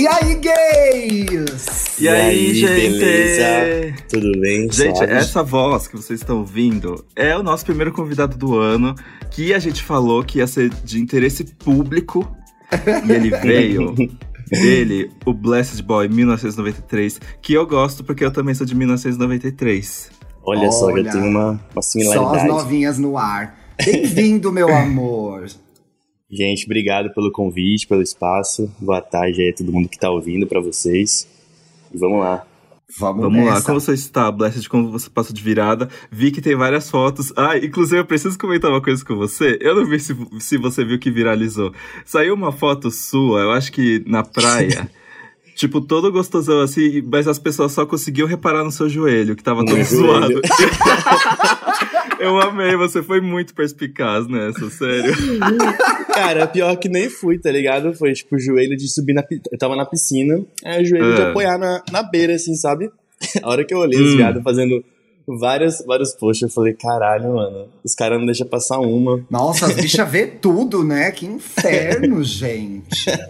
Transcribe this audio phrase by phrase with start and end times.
[0.00, 2.00] E aí, gays?
[2.00, 2.98] E, aí, gente?
[2.98, 3.94] beleza?
[4.08, 4.62] Tudo bem?
[4.72, 5.12] Gente, Suave?
[5.12, 8.94] essa voz que vocês estão ouvindo é o nosso primeiro convidado do ano,
[9.30, 12.26] que a gente falou que ia ser de interesse público,
[13.06, 13.94] e ele veio.
[14.50, 20.10] Dele, o Blessed Boy 1993, que eu gosto porque eu também sou de 1993.
[20.42, 22.48] Olha, só, Olha, já tem uma, uma Só as similaridade.
[22.48, 23.54] novinhas no ar.
[23.84, 25.44] Bem-vindo, meu amor.
[26.30, 28.70] Gente, obrigado pelo convite, pelo espaço.
[28.78, 31.26] Boa tarde aí a todo mundo que tá ouvindo pra vocês.
[31.92, 32.46] E vamos lá.
[32.98, 34.68] Vamos, Vamos lá, como você está, Blessed?
[34.68, 35.88] Como você passou de virada?
[36.10, 37.32] Vi que tem várias fotos.
[37.36, 39.58] Ah, inclusive eu preciso comentar uma coisa com você.
[39.60, 41.72] Eu não vi se, se você viu que viralizou.
[42.04, 44.90] Saiu uma foto sua, eu acho que na praia.
[45.54, 49.60] tipo, todo gostosão assim, mas as pessoas só conseguiam reparar no seu joelho, que tava
[49.60, 50.40] No todo meu zoado.
[52.18, 55.12] eu amei, você foi muito perspicaz nessa, sério.
[56.12, 57.92] Cara, pior que nem fui, tá ligado?
[57.94, 59.24] Foi tipo o joelho de subir na.
[59.50, 61.30] Eu tava na piscina, aí o joelho de Ah.
[61.30, 62.90] apoiar na, na beira, assim, sabe?
[63.42, 64.16] A hora que eu olhei os Hum.
[64.16, 64.82] viados fazendo
[65.38, 69.24] vários, vários posts, eu falei, caralho, mano, os caras não deixam passar uma.
[69.30, 71.10] Nossa, as bichas vê tudo, né?
[71.10, 73.06] Que inferno, gente.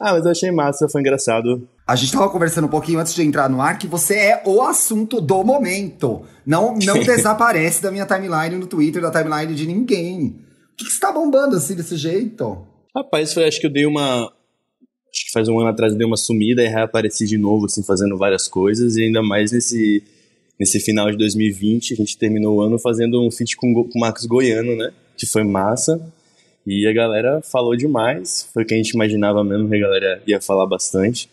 [0.00, 1.68] Ah, mas eu achei massa, foi engraçado.
[1.86, 4.60] A gente tava conversando um pouquinho antes de entrar no ar que você é o
[4.60, 6.22] assunto do momento.
[6.44, 10.42] Não, não desaparece da minha timeline no Twitter, da timeline de ninguém.
[10.72, 12.66] O que, que você tá bombando assim desse jeito?
[12.96, 14.24] Rapaz, foi, acho que eu dei uma.
[14.24, 17.82] Acho que faz um ano atrás eu dei uma sumida e reapareci de novo, assim,
[17.82, 18.96] fazendo várias coisas.
[18.96, 20.02] E ainda mais nesse,
[20.58, 24.00] nesse final de 2020, a gente terminou o ano fazendo um feat com, com o
[24.00, 24.90] Marcos Goiano, né?
[25.16, 26.00] Que foi massa.
[26.66, 28.48] E a galera falou demais.
[28.54, 31.28] Foi o que a gente imaginava mesmo, que a galera ia falar bastante.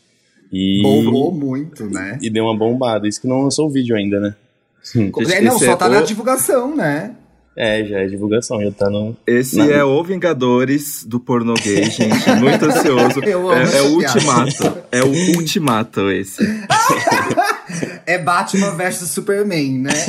[0.52, 2.18] E, Bombou muito, né?
[2.22, 3.08] e deu uma bombada.
[3.08, 4.36] Isso que não lançou o vídeo ainda, né?
[4.96, 7.16] É, não, esse só é tá na o- divulgação, né?
[7.56, 9.16] É, já é divulgação, já tá no.
[9.28, 9.70] Esse Não.
[9.70, 12.30] é o Vingadores do pornô gay, gente.
[12.40, 13.20] Muito ansioso.
[13.24, 14.78] Eu amo É, é o ultimato.
[14.94, 16.42] É o ultimato esse.
[18.06, 19.92] É Batman versus Superman, né?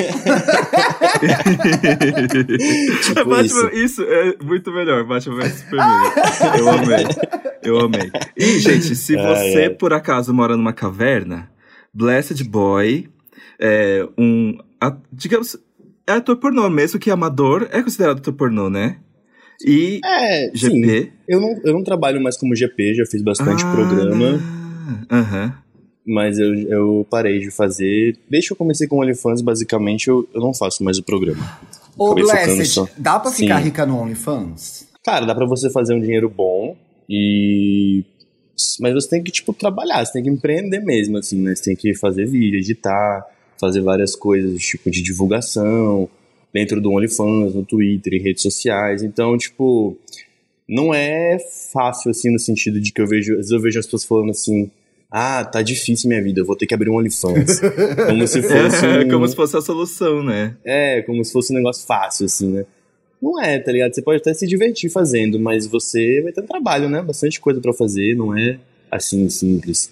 [3.05, 4.03] Tipo Batman, isso.
[4.03, 6.13] é muito melhor, Batman vs Superman.
[6.59, 7.07] Eu amei.
[7.63, 8.11] Eu amei.
[8.37, 9.71] E, gente, se você ai.
[9.71, 11.51] por acaso mora numa caverna,
[11.93, 13.09] Blessed Boy,
[13.59, 14.57] é um.
[14.81, 15.57] a- digamos,
[16.07, 18.97] é ator pornô mesmo, que amador é considerado ator pornô, né?
[19.67, 20.83] E É, sim.
[20.83, 21.13] GP.
[21.29, 24.41] Eu não, eu não trabalho mais como GP, já fiz bastante Ah, programa.
[25.11, 25.55] Aham.
[26.07, 28.19] Mas eu, eu parei de fazer.
[28.29, 31.61] Desde que eu comecei com o OnlyFans, basicamente, eu, eu não faço mais o programa.
[31.97, 32.89] Ô, Blessed, só.
[32.97, 33.65] dá pra ficar Sim.
[33.65, 34.89] rica no OnlyFans?
[35.05, 36.77] Cara, dá pra você fazer um dinheiro bom
[37.09, 38.05] e.
[38.79, 41.55] Mas você tem que, tipo, trabalhar, você tem que empreender mesmo, assim, né?
[41.55, 43.27] Você tem que fazer vídeo, editar,
[43.59, 46.09] fazer várias coisas, tipo, de divulgação,
[46.53, 49.03] dentro do OnlyFans, no Twitter, em redes sociais.
[49.03, 49.97] Então, tipo,
[50.69, 51.39] não é
[51.73, 54.31] fácil, assim, no sentido de que eu vejo, às vezes eu vejo as pessoas falando
[54.31, 54.71] assim,
[55.11, 57.61] ah, tá difícil minha vida, eu vou ter que abrir um OnlyFans.
[58.07, 59.09] como se fosse É, um...
[59.09, 60.55] como se fosse a solução, né?
[60.65, 62.65] É, como se fosse um negócio fácil, assim, né?
[63.21, 63.95] Não é, tá ligado?
[63.95, 67.03] Você pode até se divertir fazendo, mas você vai ter trabalho, né?
[67.03, 68.59] Bastante coisa pra fazer, não é
[68.91, 69.91] assim simples.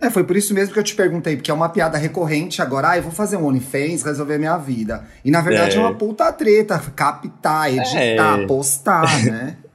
[0.00, 2.90] É, foi por isso mesmo que eu te perguntei, porque é uma piada recorrente agora.
[2.90, 5.04] Ah, eu vou fazer um OnlyFans, resolver a minha vida.
[5.24, 5.80] E na verdade é, É.
[5.80, 6.78] uma puta treta.
[6.94, 8.46] Captar, editar, É.
[8.46, 9.56] postar, né?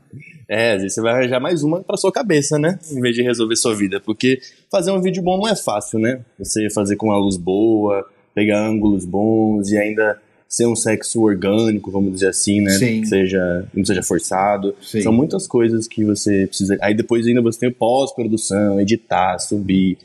[0.48, 2.80] É, às vezes você vai arranjar mais uma pra sua cabeça, né?
[2.92, 4.00] Em vez de resolver sua vida.
[4.00, 4.40] Porque
[4.72, 6.22] fazer um vídeo bom não é fácil, né?
[6.38, 11.90] Você fazer com uma luz boa, pegar ângulos bons e ainda ser um sexo orgânico,
[11.90, 12.72] vamos dizer assim, né?
[12.72, 13.02] Sim.
[13.02, 14.76] Que seja, não seja forçado.
[14.82, 15.02] Sim.
[15.02, 16.78] São muitas coisas que você precisa.
[16.82, 19.98] Aí depois ainda você tem pós-produção, editar, subir,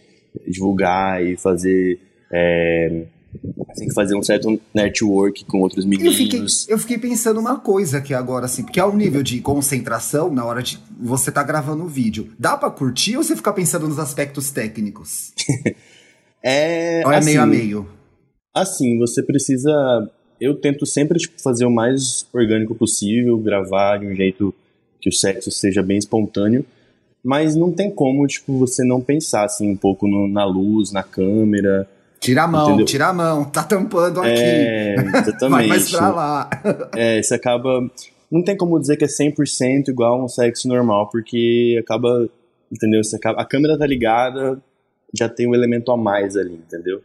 [0.47, 1.99] divulgar e fazer.
[2.33, 3.03] é,
[3.77, 6.67] Tem que fazer um certo network com outros E eu fiquei, meninos.
[6.69, 10.45] eu fiquei pensando uma coisa aqui agora, assim, porque é um nível de concentração na
[10.45, 12.33] hora de você tá gravando o vídeo.
[12.39, 15.33] Dá pra curtir ou você fica pensando nos aspectos técnicos?
[16.43, 17.89] É, Ou é assim, meio a meio?
[18.55, 19.71] Assim, você precisa.
[20.41, 24.55] Eu tento sempre tipo, fazer o mais orgânico possível, gravar de um jeito
[25.01, 26.65] que o sexo seja bem espontâneo,
[27.25, 31.03] mas não tem como tipo, você não pensar assim, um pouco no- na luz, na
[31.03, 31.89] câmera.
[32.21, 32.87] Tira a mão, Entendeu?
[32.87, 34.31] tira a mão, tá tampando aqui.
[34.33, 35.69] É, Vai exatamente.
[35.69, 36.51] mais pra lá.
[36.97, 37.89] É, você acaba.
[38.31, 42.29] Não tem como dizer que é 100% igual a um sexo normal, porque acaba.
[42.71, 43.03] Entendeu?
[43.03, 44.61] Você acaba, a câmera tá ligada,
[45.15, 47.01] já tem um elemento a mais ali, entendeu?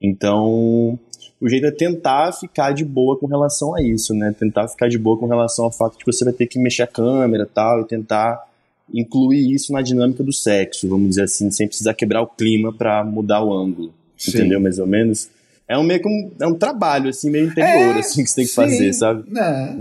[0.00, 0.98] Então,
[1.40, 4.34] o jeito é tentar ficar de boa com relação a isso, né?
[4.38, 6.82] Tentar ficar de boa com relação ao fato de que você vai ter que mexer
[6.82, 8.40] a câmera e tal, e tentar
[8.92, 13.04] incluir isso na dinâmica do sexo, vamos dizer assim, sem precisar quebrar o clima pra
[13.04, 13.92] mudar o ângulo.
[14.20, 14.38] Sim.
[14.38, 14.60] Entendeu?
[14.60, 15.28] Mais ou menos.
[15.66, 18.36] É um meio que um, é um trabalho, assim, meio interior, É, assim, que você
[18.36, 19.22] tem que sim, fazer, sabe?
[19.30, 19.78] né?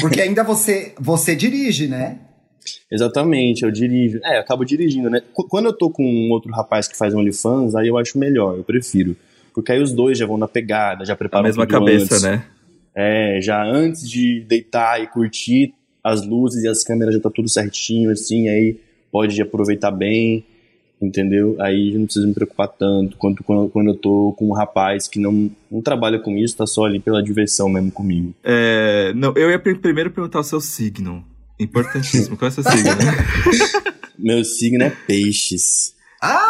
[0.00, 2.18] Porque ainda você, você dirige, né?
[2.90, 4.20] Exatamente, eu dirijo.
[4.24, 5.20] É, eu acabo dirigindo, né?
[5.32, 8.56] Qu- Quando eu tô com um outro rapaz que faz OnlyFans, aí eu acho melhor,
[8.56, 9.16] eu prefiro.
[9.54, 12.22] Porque aí os dois já vão na pegada, já A preparam mesma tudo cabeça, antes.
[12.22, 12.44] né?
[12.94, 15.72] É, já antes de deitar e curtir,
[16.02, 18.76] as luzes e as câmeras já tá tudo certinho, assim, aí
[19.12, 20.44] pode aproveitar bem,
[21.06, 21.56] entendeu?
[21.60, 25.06] Aí eu não preciso me preocupar tanto quanto quando, quando eu tô com um rapaz
[25.08, 28.34] que não, não trabalha com isso, tá só ali pela diversão mesmo comigo.
[28.42, 31.24] É, não, eu ia pri- primeiro perguntar o seu signo.
[31.58, 32.36] Importantíssimo.
[32.36, 32.90] Qual é o seu signo?
[34.18, 35.94] Meu signo é peixes.
[36.20, 36.46] Ah,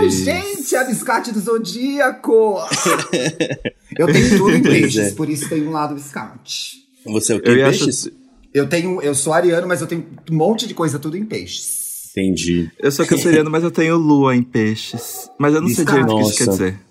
[0.00, 0.24] Peixe.
[0.24, 2.56] gente, a biscate do zodíaco!
[3.96, 5.14] eu tenho tudo em peixes, é.
[5.14, 6.78] por isso tem um lado biscate.
[7.04, 7.48] Você é o que?
[7.48, 8.10] Eu Peixes?
[8.52, 11.85] Eu tenho, eu sou ariano, mas eu tenho um monte de coisa tudo em peixes.
[12.16, 12.70] Entendi.
[12.78, 15.30] Eu sou canceriano, mas eu tenho lua em peixes.
[15.38, 16.76] Mas eu não sei direito o que isso quer dizer.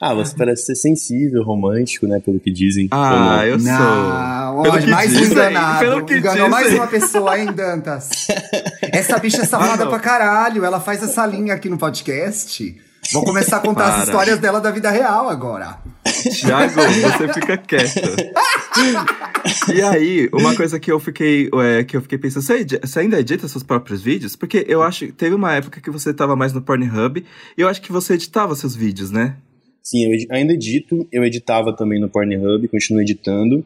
[0.00, 2.20] Ah, você parece ser sensível, romântico, né?
[2.24, 2.86] Pelo que dizem.
[2.92, 3.44] Ah, não?
[3.46, 3.68] eu sou.
[3.68, 5.78] Não, Pelo ó, que mais um dizem, enganado.
[5.80, 6.78] pelo que Enganou mais dizem.
[6.80, 8.10] uma pessoa, hein, Dantas?
[8.92, 10.64] Essa bicha é safada Ah, pra caralho.
[10.64, 12.76] Ela faz essa linha aqui no podcast.
[13.12, 14.04] Vou começar a contar as Para.
[14.04, 15.78] histórias dela da vida real agora.
[16.04, 18.00] Thiago, você fica quieto.
[19.74, 21.48] E aí, uma coisa que eu fiquei,
[21.78, 24.36] é, que eu fiquei pensando, você, você ainda edita seus próprios vídeos?
[24.36, 27.24] Porque eu acho que teve uma época que você tava mais no Pornhub
[27.56, 29.36] e eu acho que você editava seus vídeos, né?
[29.82, 31.06] Sim, eu ainda edito.
[31.10, 33.64] Eu editava também no Pornhub, continuo editando.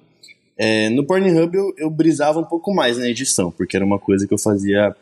[0.57, 4.27] É, no Pornhub eu, eu brisava um pouco mais na edição, porque era uma coisa
[4.27, 4.95] que eu fazia.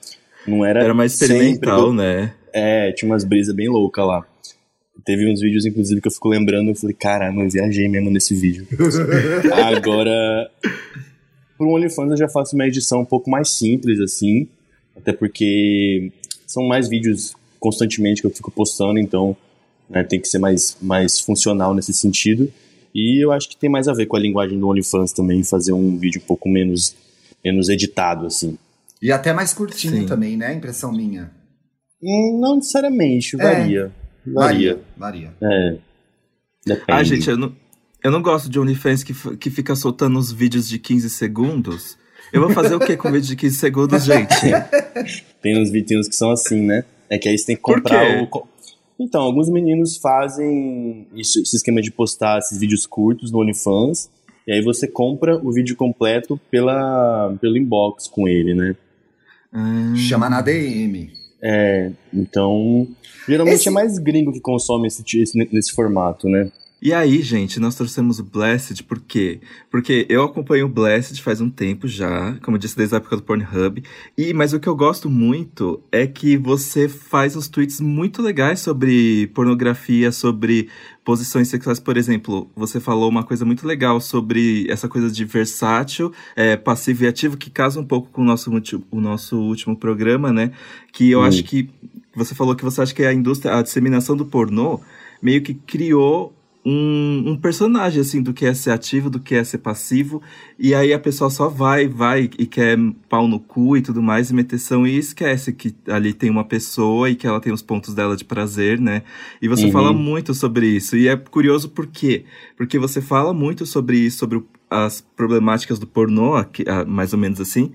[0.47, 0.83] Não era.
[0.83, 2.35] Era mais sempre, experimental, eu- né?
[2.53, 4.27] É, tinha umas brisas bem loucas lá.
[5.05, 8.35] Teve uns vídeos, inclusive, que eu fico lembrando, eu falei, caramba, eu viajei mesmo nesse
[8.35, 8.67] vídeo.
[9.53, 10.51] Agora,
[11.57, 14.49] pro OnlyFans eu já faço uma edição um pouco mais simples, assim,
[14.97, 16.13] até porque
[16.47, 19.37] são mais vídeos constantemente que eu fico postando, então
[19.89, 22.53] né, tem que ser mais, mais funcional nesse sentido.
[22.95, 25.73] E eu acho que tem mais a ver com a linguagem do OnlyFans também, fazer
[25.73, 26.95] um vídeo um pouco menos,
[27.43, 28.59] menos editado, assim.
[29.01, 30.07] E até mais curtinho Sim.
[30.07, 30.55] também, né?
[30.55, 31.31] Impressão minha.
[32.03, 33.91] Hum, Não necessariamente, É.
[34.27, 34.81] varia.
[34.97, 35.33] Varia.
[35.33, 35.35] Varia.
[35.43, 35.77] É.
[36.65, 36.85] Depende.
[36.89, 37.53] Ah, gente, eu não,
[38.03, 41.99] eu não gosto de OnlyFans que, que fica soltando os vídeos de 15 segundos.
[42.33, 44.35] Eu vou fazer o que com vídeo de 15 segundos, gente?
[45.43, 46.85] Tem uns vídeos que são assim, né?
[47.11, 48.29] É que aí você tem que Por comprar quê?
[48.33, 48.47] o.
[48.99, 54.09] Então, alguns meninos fazem isso, esse esquema de postar esses vídeos curtos no OnlyFans.
[54.47, 58.77] E aí você compra o vídeo completo pela, pelo inbox com ele, né?
[59.53, 61.13] Hum, Chama na DM.
[61.43, 62.87] É, então.
[63.29, 66.51] Geralmente Esse- é mais gringo que consome esse, esse- nesse formato, né?
[66.85, 69.39] E aí, gente, nós trouxemos o Blessed, por quê?
[69.71, 73.15] Porque eu acompanho o Blessed faz um tempo já, como eu disse, desde a época
[73.15, 73.85] do Pornhub.
[74.19, 78.59] E, mas o que eu gosto muito é que você faz uns tweets muito legais
[78.59, 80.69] sobre pornografia, sobre
[81.05, 81.79] posições sexuais.
[81.79, 87.05] Por exemplo, você falou uma coisa muito legal sobre essa coisa de versátil, é, passivo
[87.05, 88.51] e ativo, que casa um pouco com o nosso,
[88.91, 90.51] o nosso último programa, né?
[90.93, 91.25] Que eu Hum.
[91.27, 91.71] acho que
[92.13, 94.81] você falou que você acha que a indústria, a disseminação do pornô
[95.23, 99.43] meio que criou um, um personagem, assim, do que é ser ativo, do que é
[99.43, 100.23] ser passivo,
[100.59, 102.79] e aí a pessoa só vai, vai e quer
[103.09, 107.11] pau no cu e tudo mais, e meteção, e esquece que ali tem uma pessoa
[107.11, 109.03] e que ela tem os pontos dela de prazer, né?
[109.41, 109.73] E você Uhum.
[109.73, 112.25] fala muito sobre isso, e é curioso por quê?
[112.57, 117.13] Porque você fala muito sobre isso, sobre o- as problemáticas do pornô, aqui, ah, mais
[117.13, 117.73] ou menos assim,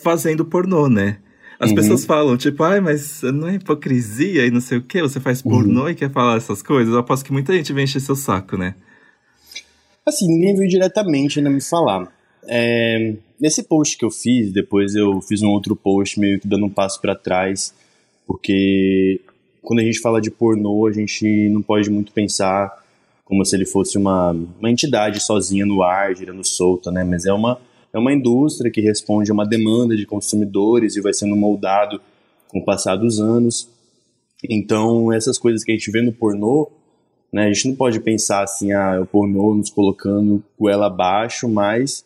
[0.00, 1.18] fazendo pornô, né?
[1.60, 1.76] As Uhum.
[1.76, 5.42] pessoas falam, tipo, ai, mas não é hipocrisia e não sei o quê, você faz
[5.42, 6.92] pornô e quer falar essas coisas.
[6.94, 8.74] Eu aposto que muita gente vem encher seu saco, né?
[10.06, 12.10] Assim, ninguém veio diretamente ainda me falar.
[12.46, 16.64] É, nesse post que eu fiz, depois eu fiz um outro post meio que dando
[16.66, 17.74] um passo pra trás,
[18.26, 19.20] porque
[19.60, 22.72] quando a gente fala de pornô, a gente não pode muito pensar
[23.24, 27.04] como se ele fosse uma, uma entidade sozinha no ar, girando solta, né?
[27.04, 27.60] Mas é uma,
[27.92, 32.00] é uma indústria que responde a uma demanda de consumidores e vai sendo moldado
[32.48, 33.68] com o passar dos anos.
[34.48, 36.70] Então, essas coisas que a gente vê no pornô,
[37.32, 41.48] né, a gente não pode pensar assim, ah, é o pornô nos colocando goela abaixo,
[41.48, 42.04] mas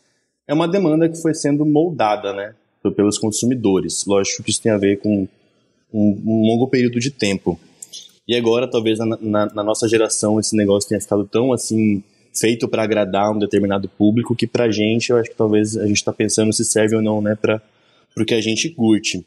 [0.48, 2.54] é uma demanda que foi sendo moldada, né,
[2.96, 4.04] pelos consumidores.
[4.06, 5.28] Lógico que isso tem a ver com
[5.92, 7.58] um, um longo período de tempo.
[8.26, 12.66] E agora, talvez na, na- na nossa geração, esse negócio tenha ficado tão assim feito
[12.68, 16.12] para agradar um determinado público que pra gente, eu acho que talvez a gente está
[16.12, 17.60] pensando se serve ou não, né, para
[18.16, 19.24] o que a gente curte.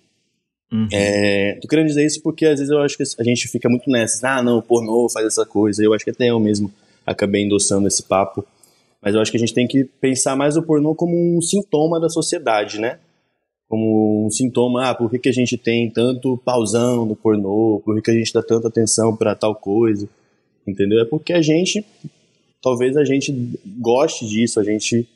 [0.72, 0.88] Uhum.
[0.92, 3.90] É, tô querendo dizer isso porque às vezes eu acho que a gente fica muito
[3.90, 5.84] nessa, ah, não, o pornô faz essa coisa.
[5.84, 6.72] Eu acho que até eu mesmo
[7.06, 8.46] acabei endossando esse papo.
[9.02, 12.00] Mas eu acho que a gente tem que pensar mais o pornô como um sintoma
[12.00, 12.98] da sociedade, né?
[13.70, 17.82] Como um sintoma, ah, por que, que a gente tem tanto pausão no pornô?
[17.86, 20.10] Por que, que a gente dá tanta atenção para tal coisa?
[20.66, 21.00] Entendeu?
[21.00, 21.86] É porque a gente,
[22.66, 23.32] talvez a gente
[23.80, 25.08] goste disso, a gente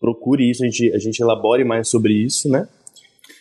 [0.00, 2.68] procure isso, a gente, a gente elabore mais sobre isso, né?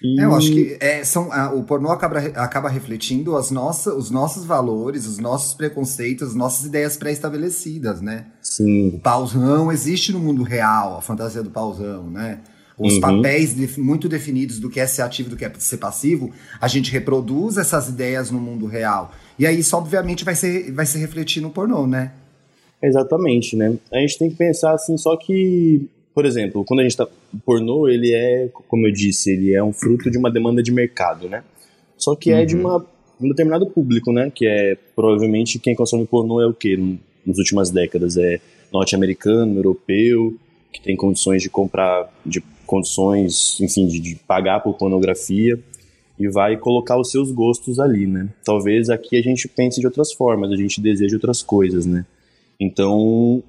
[0.01, 0.19] E...
[0.19, 4.09] É, eu acho que é, são, a, o pornô acaba, acaba refletindo as nossa, os
[4.09, 8.27] nossos valores, os nossos preconceitos, as nossas ideias pré-estabelecidas, né?
[8.41, 8.89] Sim.
[8.95, 12.39] O pauzão existe no mundo real, a fantasia do pauzão, né?
[12.77, 13.01] Os Uhum.
[13.01, 16.31] papéis de- muito definidos do que é ser ativo e do que é ser passivo,
[16.59, 19.11] a gente reproduz essas ideias no mundo real.
[19.37, 22.13] E aí isso, obviamente, vai se, vai se refletir no pornô, né?
[22.83, 23.77] Exatamente, né?
[23.91, 27.07] A gente tem que pensar assim, só que, por exemplo, quando a gente tá.
[27.33, 30.71] O pornô, ele é, como eu disse, ele é um fruto de uma demanda de
[30.71, 31.43] mercado, né?
[31.97, 32.85] Só que é de uma,
[33.21, 34.29] um determinado público, né?
[34.29, 36.77] Que é provavelmente quem consome pornô é o quê?
[37.25, 38.17] Nas últimas décadas?
[38.17, 40.35] É norte-americano, europeu,
[40.73, 45.57] que tem condições de comprar, de condições, enfim, de, de pagar por pornografia
[46.19, 48.29] e vai colocar os seus gostos ali, né?
[48.43, 52.05] Talvez aqui a gente pense de outras formas, a gente deseja outras coisas, né?
[52.63, 53.43] Então,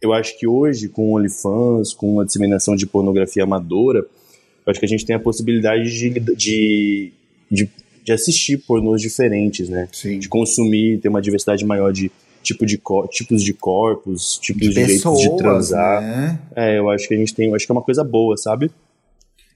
[0.00, 4.78] eu acho que hoje, com o OnlyFans, com a disseminação de pornografia amadora, eu acho
[4.80, 7.12] que a gente tem a possibilidade de, de,
[7.50, 7.68] de,
[8.04, 9.88] de assistir pornôs diferentes, né?
[9.92, 10.18] Sim.
[10.18, 12.10] De consumir, ter uma diversidade maior de,
[12.42, 16.00] tipo de tipos de corpos, tipos de, De jeitos de transar.
[16.02, 16.38] né?
[16.54, 18.70] É, eu acho que a gente tem, eu acho que é uma coisa boa, sabe?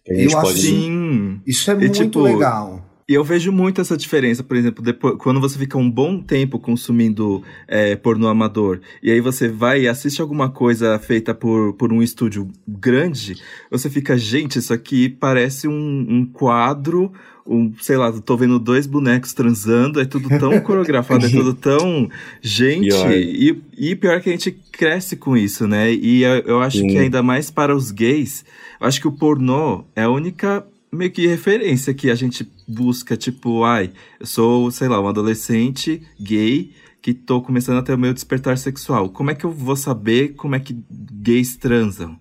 [0.04, 0.61] Que a Eu gente acho pode.
[0.61, 1.40] que- Sim.
[1.47, 2.85] Isso é E, muito tipo, legal.
[3.06, 6.58] E eu vejo muito essa diferença, por exemplo, depois, quando você fica um bom tempo
[6.58, 11.92] consumindo é, pornô amador, e aí você vai e assiste alguma coisa feita por, por
[11.92, 13.37] um estúdio grande,
[13.70, 17.12] você fica, gente, isso aqui parece um, um quadro,
[17.46, 22.08] um, sei lá, tô vendo dois bonecos transando, é tudo tão coreografado, é tudo tão.
[22.40, 23.12] Gente, Pior.
[23.12, 25.92] e, e pior que a gente cresce com isso, né?
[25.92, 26.87] E eu, eu acho Sim.
[26.87, 28.46] que ainda mais para os gays,
[28.80, 33.16] eu acho que o pornô é a única meio que referência que a gente busca,
[33.16, 36.72] tipo, ai, eu sou, sei lá, um adolescente gay
[37.02, 39.10] que tô começando a ter o meu despertar sexual.
[39.10, 42.18] Como é que eu vou saber como é que gays transam?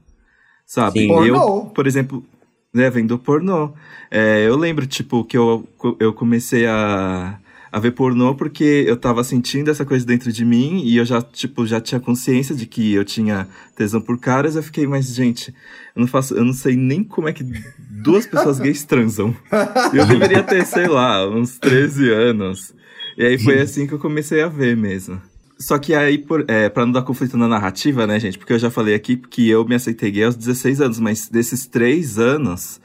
[0.66, 1.02] Sabe?
[1.02, 1.12] Sim.
[1.26, 1.66] Eu, Pornô.
[1.68, 2.26] por exemplo,
[2.74, 3.74] né, vendo pornô.
[4.10, 5.68] É, eu lembro, tipo, que eu,
[6.00, 7.40] eu comecei a,
[7.74, 11.24] a ver pornô porque eu tava sentindo essa coisa dentro de mim e eu já,
[11.24, 14.56] tipo, já tinha consciência de que eu tinha tesão por caras.
[14.56, 15.50] Eu fiquei, mas, gente,
[15.96, 17.44] eu não faço, eu não sei nem como é que
[17.90, 19.36] duas pessoas gays transam.
[19.92, 22.76] Eu deveria ter, sei lá, uns 13 anos.
[23.18, 25.20] E aí foi assim que eu comecei a ver mesmo.
[25.58, 28.38] Só que aí, por, é, pra não dar conflito na narrativa, né, gente?
[28.38, 31.66] Porque eu já falei aqui que eu me aceitei gay aos 16 anos, mas desses
[31.66, 32.80] três anos,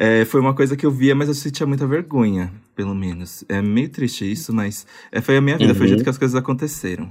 [0.00, 3.44] é, foi uma coisa que eu via, mas eu sentia muita vergonha, pelo menos.
[3.48, 5.88] É meio triste isso, mas é, foi a minha vida, foi o Uhum.
[5.88, 7.10] jeito que as coisas aconteceram.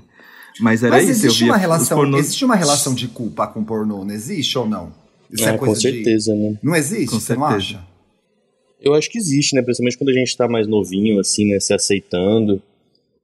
[0.61, 3.45] Mas era Mas isso, existe eu via uma relação, pornôs- existe uma relação de culpa
[3.47, 4.91] com pornô, não existe ou não?
[5.31, 6.57] Isso É, é com coisa de- certeza, né?
[6.63, 7.77] Não existe, Com você não certeza.
[7.77, 7.87] acha?
[8.81, 9.61] Eu acho que existe, né?
[9.61, 11.59] Principalmente quando a gente tá mais novinho, assim, né?
[11.59, 12.61] Se aceitando.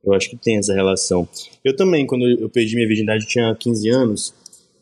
[0.05, 1.27] Eu acho que tem essa relação.
[1.63, 4.33] Eu também, quando eu perdi minha virgindade, tinha 15 anos.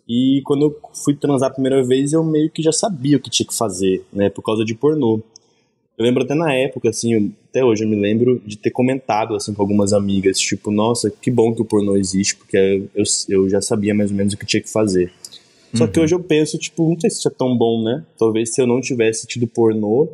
[0.08, 3.30] E quando eu fui transar a primeira vez, eu meio que já sabia o que
[3.30, 4.30] tinha que fazer, né?
[4.30, 5.22] Por causa de pornô.
[5.98, 9.54] Eu lembro até na época, assim, até hoje eu me lembro de ter comentado, assim,
[9.54, 13.62] com algumas amigas, tipo, nossa, que bom que o pornô existe, porque eu, eu já
[13.62, 15.12] sabia mais ou menos o que tinha que fazer.
[15.74, 18.04] Só que hoje eu penso, tipo, não sei se isso é tão bom, né?
[18.18, 20.10] Talvez se eu não tivesse tido pornô,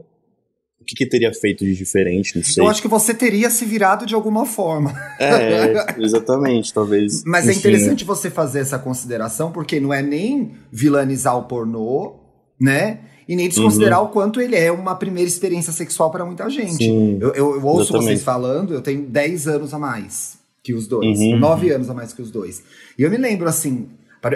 [0.88, 2.64] que, que teria feito de diferente, não sei.
[2.64, 4.94] Eu acho que você teria se virado de alguma forma.
[5.20, 7.24] É, exatamente, talvez.
[7.26, 12.16] Mas é enfim, interessante você fazer essa consideração, porque não é nem vilanizar o pornô,
[12.60, 13.00] né?
[13.28, 16.78] E nem desconsiderar o quanto ele é uma primeira experiência sexual para muita gente.
[16.78, 18.06] Sim, eu, eu- eu ouço exatamente.
[18.08, 21.20] vocês falando, eu tenho 10 anos a mais que os dois.
[21.20, 21.38] Uhum.
[21.38, 22.64] 9 anos a mais que os dois.
[22.98, 23.90] E eu me lembro, assim,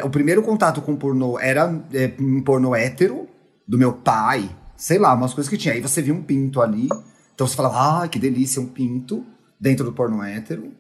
[0.04, 3.28] o primeiro contato com pornô era é, um pornô hétero,
[3.66, 4.50] do meu pai,
[4.82, 5.76] sei lá, umas coisas que tinha.
[5.76, 6.90] Aí você via um pinto ali,
[7.36, 9.24] então você falava, ah, que delícia, um pinto
[9.60, 10.72] dentro do pornô hétero.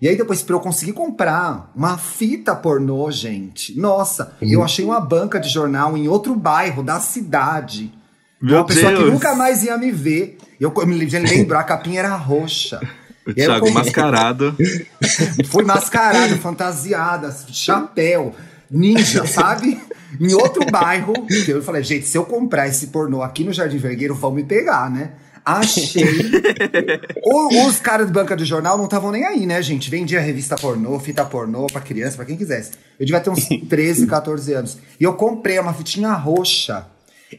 [0.00, 5.00] E aí depois, pra eu conseguir comprar uma fita pornô, gente, nossa, eu achei uma
[5.00, 7.92] banca de jornal em outro bairro da cidade.
[8.40, 9.12] Meu uma pessoa que Deus!
[9.12, 10.38] nunca mais ia me ver.
[10.60, 12.78] Eu, eu me lembro, a capinha era roxa.
[13.26, 14.56] O eu Thiago comprei- mascarado.
[15.50, 18.32] Fui mascarado, fantasiada, chapéu,
[18.70, 19.80] ninja, sabe?
[20.20, 21.12] Em outro bairro.
[21.26, 24.42] que Eu falei, gente, se eu comprar esse pornô aqui no Jardim Vergueiro, vão me
[24.44, 25.12] pegar, né?
[25.44, 26.04] Achei.
[27.24, 29.90] O- os caras de banca de jornal não estavam nem aí, né, gente?
[29.90, 32.72] Vendia revista pornô, fita pornô pra criança, pra quem quisesse.
[32.98, 34.78] Eu devia ter uns 13, 14 anos.
[34.98, 36.86] E eu comprei uma fitinha roxa.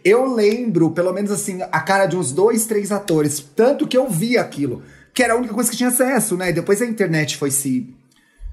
[0.04, 3.40] Eu lembro, pelo menos assim, a cara de uns dois, três atores.
[3.56, 4.84] Tanto que eu vi aquilo.
[5.14, 6.52] Que era a única coisa que tinha acesso, né?
[6.52, 7.90] Depois a internet foi se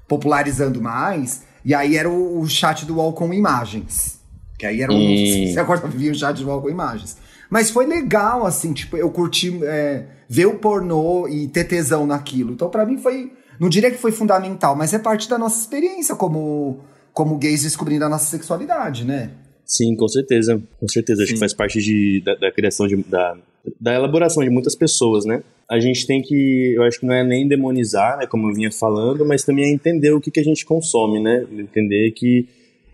[0.07, 1.41] popularizando mais.
[1.67, 4.21] E aí era o, o chat do UOL com imagens.
[4.57, 4.95] Que aí era um.
[4.95, 5.47] Hum.
[5.51, 7.17] Você agora via o chat do UOL com imagens.
[7.49, 12.53] Mas foi legal, assim, tipo, eu curti é, ver o pornô e ter tesão naquilo.
[12.53, 13.33] Então, pra mim, foi.
[13.59, 16.79] Não diria que foi fundamental, mas é parte da nossa experiência como,
[17.11, 19.31] como gays descobrindo a nossa sexualidade, né?
[19.65, 20.61] Sim, com certeza.
[20.79, 21.23] Com certeza.
[21.23, 21.33] Acho Sim.
[21.33, 23.35] que faz parte de, da, da criação de, da,
[23.81, 25.43] da elaboração de muitas pessoas, né?
[25.69, 28.71] A gente tem que, eu acho que não é nem demonizar, né, como eu vinha
[28.71, 31.45] falando, mas também é entender o que, que a gente consome, né?
[31.51, 32.47] Entender que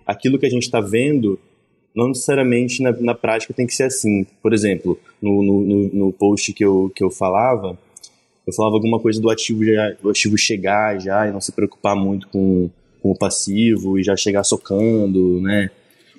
[0.06, 1.40] aquilo que a gente está vendo
[1.96, 4.26] não necessariamente na, na prática tem que ser assim.
[4.42, 7.78] Por exemplo, no, no, no, post que eu, que eu falava,
[8.46, 11.96] eu falava alguma coisa do ativo, já, do ativo chegar já e não se preocupar
[11.96, 12.70] muito com,
[13.02, 15.70] com o passivo e já chegar socando, né?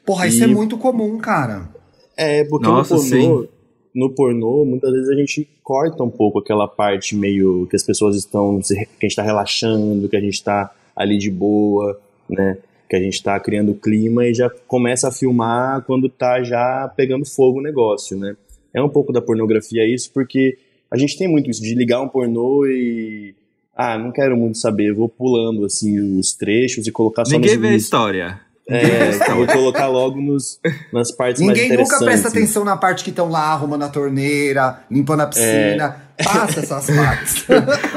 [0.06, 1.68] Porra, E- isso é muito comum, cara.
[2.16, 3.49] É, porque Nossa, no pornô,
[3.94, 8.16] no pornô, muitas vezes a gente corta um pouco aquela parte meio que as pessoas
[8.16, 11.98] estão, se- que a gente tá relaxando, que a gente tá ali de boa,
[12.28, 12.58] né?
[12.88, 17.24] Que a gente tá criando clima e já começa a filmar quando tá já pegando
[17.24, 18.36] fogo o negócio, né?
[18.72, 20.58] É um pouco da pornografia isso, porque
[20.90, 23.34] a gente tem muito isso de ligar um pornô e
[23.76, 27.68] ah, não quero muito saber, vou pulando assim os trechos e colocar só Ninguém vê
[27.68, 28.40] a história.
[28.68, 30.59] É, eu vou colocar logo nos,
[30.92, 32.04] nas partes mais Ninguém nunca interessantes.
[32.04, 36.02] presta atenção na parte que estão lá arrumando a torneira, limpando a piscina.
[36.16, 36.25] É.
[36.25, 37.44] Passa essas partes.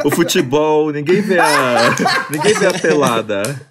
[0.04, 1.96] O futebol, ninguém vê a.
[2.30, 3.62] ninguém vê a pelada.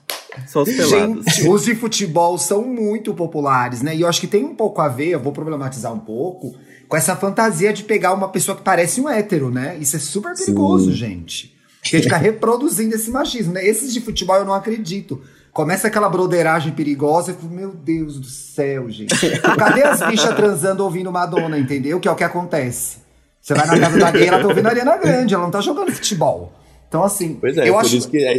[0.46, 1.24] Só os pelados.
[1.24, 3.94] Gente, os de futebol são muito populares, né?
[3.94, 6.54] E eu acho que tem um pouco a ver, eu vou problematizar um pouco,
[6.88, 9.76] com essa fantasia de pegar uma pessoa que parece um hétero, né?
[9.80, 11.54] Isso é super perigoso, gente.
[11.82, 13.66] Porque fica reproduzindo esse machismo, né?
[13.66, 15.22] Esses de futebol eu não acredito.
[15.56, 19.14] Começa aquela broderagem perigosa e fico, meu Deus do céu, gente.
[19.56, 21.98] Cadê as bichas transando ouvindo Madonna, entendeu?
[21.98, 22.98] Que é o que acontece.
[23.40, 25.62] Você vai na casa da gay, ela tá ouvindo a Ariana Grande, ela não tá
[25.62, 26.52] jogando futebol.
[26.86, 27.96] Então, assim, Pois é, eu por acho.
[27.96, 28.36] isso que é,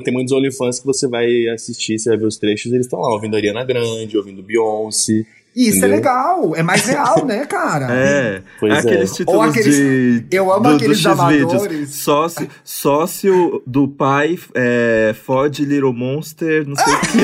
[0.00, 3.14] tem muitos OnlyFans que você vai assistir, você vai ver os trechos, eles estão lá
[3.14, 5.24] ouvindo Ariana Grande, ouvindo Beyoncé.
[5.58, 5.96] E isso é entendeu?
[5.96, 7.88] legal, é mais real, né, cara?
[7.90, 8.78] É, Pois é.
[8.78, 10.24] aqueles títulos Ou aqueles- de.
[10.30, 11.90] eu amo do, aqueles do amadores.
[11.96, 17.18] Sócio, sócio do pai é, Ford Little Monster, não sei o que.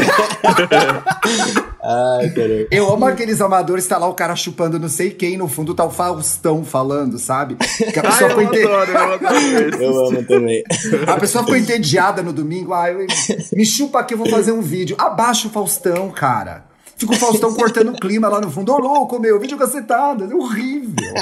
[1.87, 2.67] Ai, caramba.
[2.71, 5.85] Eu amo aqueles amadores, tá lá o cara chupando não sei quem, no fundo tá
[5.85, 7.57] o Faustão falando, sabe?
[7.57, 9.83] Que a Ai, pessoa, eu ficou, ente- adoro, eu adoro.
[9.83, 10.63] Eu amo também.
[11.07, 12.73] a pessoa ficou entediada no domingo.
[12.73, 13.07] Ah, eu...
[13.53, 14.97] me chupa aqui, eu vou fazer um vídeo.
[14.99, 16.65] Abaixa o Faustão, cara.
[16.97, 18.73] Fica o Faustão cortando o clima lá no fundo.
[18.73, 20.31] Ô, louco, meu, vídeo cacetado.
[20.31, 21.15] É horrível.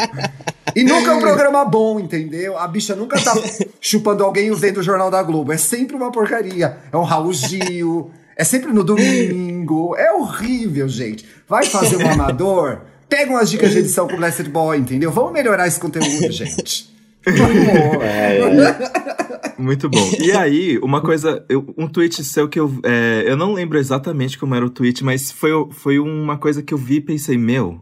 [0.74, 2.58] E nunca é um programa bom, entendeu?
[2.58, 3.34] A bicha nunca tá
[3.80, 5.52] chupando alguém e o Jornal da Globo.
[5.52, 6.78] É sempre uma porcaria.
[6.90, 8.10] É um Raul Gil.
[8.36, 9.96] É sempre no domingo.
[9.96, 11.26] É horrível, gente.
[11.48, 12.82] Vai fazer um amador?
[13.08, 15.10] Pega umas dicas de edição com o Blessed Boy, entendeu?
[15.10, 16.91] Vamos melhorar esse conteúdo, gente.
[17.26, 19.52] É, é.
[19.58, 20.10] Muito bom.
[20.20, 22.72] E aí, uma coisa, eu- um tweet seu que eu.
[22.84, 26.74] é, eu não lembro exatamente como era o tweet, mas foi, foi uma coisa que
[26.74, 27.80] eu vi e pensei, meu.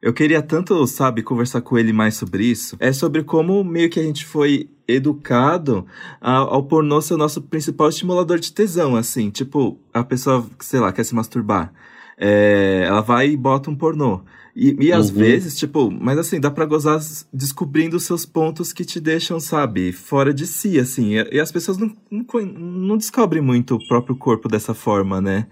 [0.00, 2.76] Eu queria tanto, sabe, conversar com ele mais sobre isso.
[2.80, 5.86] É sobre como meio que a gente foi educado
[6.20, 9.30] ao, ao pornô ser o nosso principal estimulador de tesão, assim.
[9.30, 11.72] Tipo, a pessoa, sei lá, quer se masturbar.
[12.18, 14.22] É, ela vai e bota um pornô.
[14.54, 15.16] E, e às Uhum.
[15.16, 17.00] vezes, tipo, mas assim, dá pra gozar
[17.32, 21.14] descobrindo os seus pontos que te deixam, sabe, fora de si, assim.
[21.16, 25.46] E, e as pessoas não, não, não descobrem muito o próprio corpo dessa forma, né?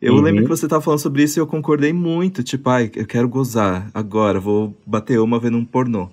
[0.00, 0.22] Eu Uhum.
[0.22, 2.42] lembro que você tava falando sobre isso e eu concordei muito.
[2.42, 6.10] Tipo, ai, eu quero gozar agora, vou bater uma vendo um pornô.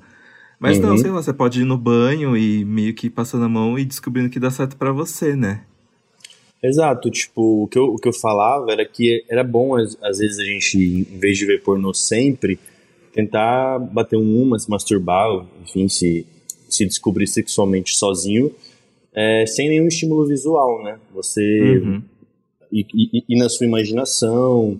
[0.59, 0.97] Mas não, Uhum.
[0.97, 4.29] sei lá, você pode ir no banho e meio que passando a mão e descobrindo
[4.29, 5.61] que dá certo pra você, né?
[6.61, 10.39] Exato, tipo, o que, eu, o que eu falava era que era bom, às, vezes,
[10.39, 12.59] a gente, em vez de ver pornô sempre,
[13.13, 16.25] tentar bater um uma, se masturbar, enfim, se,
[16.69, 18.53] se descobrir sexualmente sozinho,
[19.13, 20.99] é, sem nenhum estímulo visual, né?
[21.13, 22.01] Você Uhum.
[22.71, 24.79] e, e, e na sua imaginação,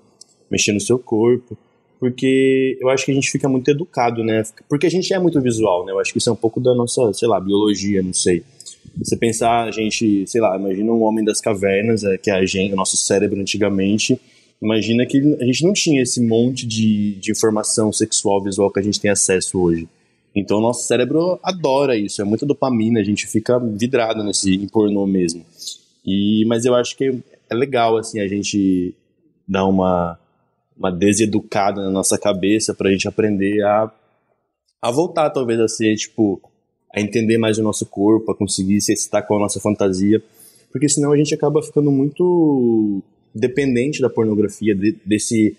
[0.52, 1.58] mexer no seu corpo,
[2.00, 4.44] porque eu acho que a gente fica muito educado, né?
[4.70, 5.92] Porque a gente é muito visual, né?
[5.92, 8.44] Eu acho que isso é um pouco da nossa, sei lá, biologia, não sei.
[9.04, 12.46] Você pensar, a gente, sei lá, imagina um homem das cavernas, é, que é a
[12.46, 14.20] gente, o nosso cérebro antigamente,
[14.62, 18.84] imagina que a gente não tinha esse monte de, de informação sexual, visual que a
[18.84, 19.88] gente tem acesso hoje.
[20.36, 24.68] Então o nosso cérebro adora isso, é muita dopamina, a gente fica vidrado nesse em
[24.68, 25.46] pornô mesmo.
[26.06, 28.94] E, mas eu acho que é legal assim a gente
[29.48, 30.20] dar uma
[30.78, 33.92] uma deseducada na nossa cabeça pra gente aprender a
[34.82, 36.42] a voltar talvez a ser tipo
[36.96, 40.22] a entender mais o nosso corpo, a conseguir se excitar com a nossa fantasia,
[40.72, 43.02] porque senão a gente acaba ficando muito
[43.34, 45.56] dependente da pornografia, de- desse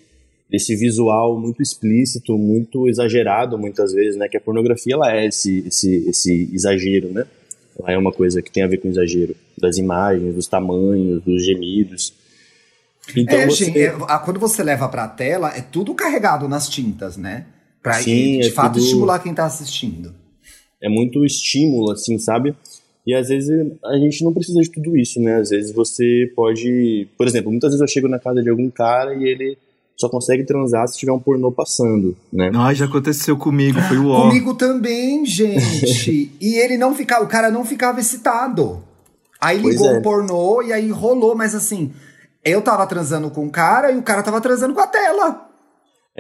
[0.48, 4.28] desse visual muito explícito, muito exagerado muitas vezes, né?
[4.28, 7.24] Que a pornografia ela é esse esse esse exagero, né?
[7.78, 11.44] Ela é uma coisa que tem a ver com exagero das imagens, dos tamanhos, dos
[11.44, 12.12] gemidos.
[13.16, 16.68] Então é, você gente, é, a- quando você leva pra tela, é tudo carregado nas
[16.68, 17.46] tintas, né?
[18.02, 20.12] Sim, de é fato tudo- estimular quem tá assistindo.
[20.82, 22.54] É muito estímulo, assim, sabe?
[23.06, 23.50] E às vezes
[23.84, 25.36] a gente não precisa de tudo isso, né?
[25.36, 27.08] Às vezes você pode.
[27.16, 29.58] Por exemplo, muitas vezes eu chego na casa de algum cara e ele
[29.96, 32.50] só consegue transar se tiver um pornô passando, né?
[32.54, 34.22] Ai, já aconteceu comigo, foi o ó.
[34.22, 36.30] Comigo também, gente.
[36.40, 38.82] e ele não ficava, o cara não ficava excitado.
[39.40, 39.98] Aí ligou é.
[39.98, 41.92] o pornô e aí rolou, mas assim,
[42.44, 45.49] eu tava transando com o cara e o cara tava transando com a tela.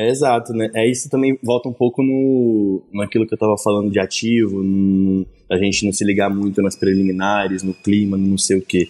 [0.00, 0.70] É exato, né?
[0.74, 5.26] É isso também volta um pouco no naquilo que eu tava falando de ativo, no,
[5.50, 8.88] a gente não se ligar muito nas preliminares, no clima, no não sei o quê.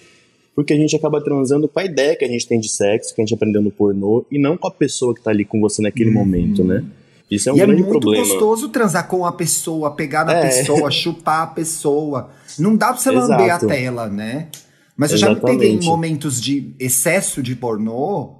[0.55, 3.21] Porque a gente acaba transando com a ideia que a gente tem de sexo, que
[3.21, 5.81] a gente aprendeu no pornô, e não com a pessoa que tá ali com você
[5.83, 6.85] naquele momento, né?
[7.31, 8.25] Isso é um e é grande muito problema.
[8.27, 10.43] gostoso transar com a pessoa, pegar na É.
[10.43, 12.31] pessoa, chupar a pessoa.
[12.59, 13.67] Não dá pra você lamber a Exato.
[13.69, 14.49] tela, né?
[14.97, 15.87] Mas eu já me peguei em Exatamente.
[15.87, 18.35] momentos de excesso de pornô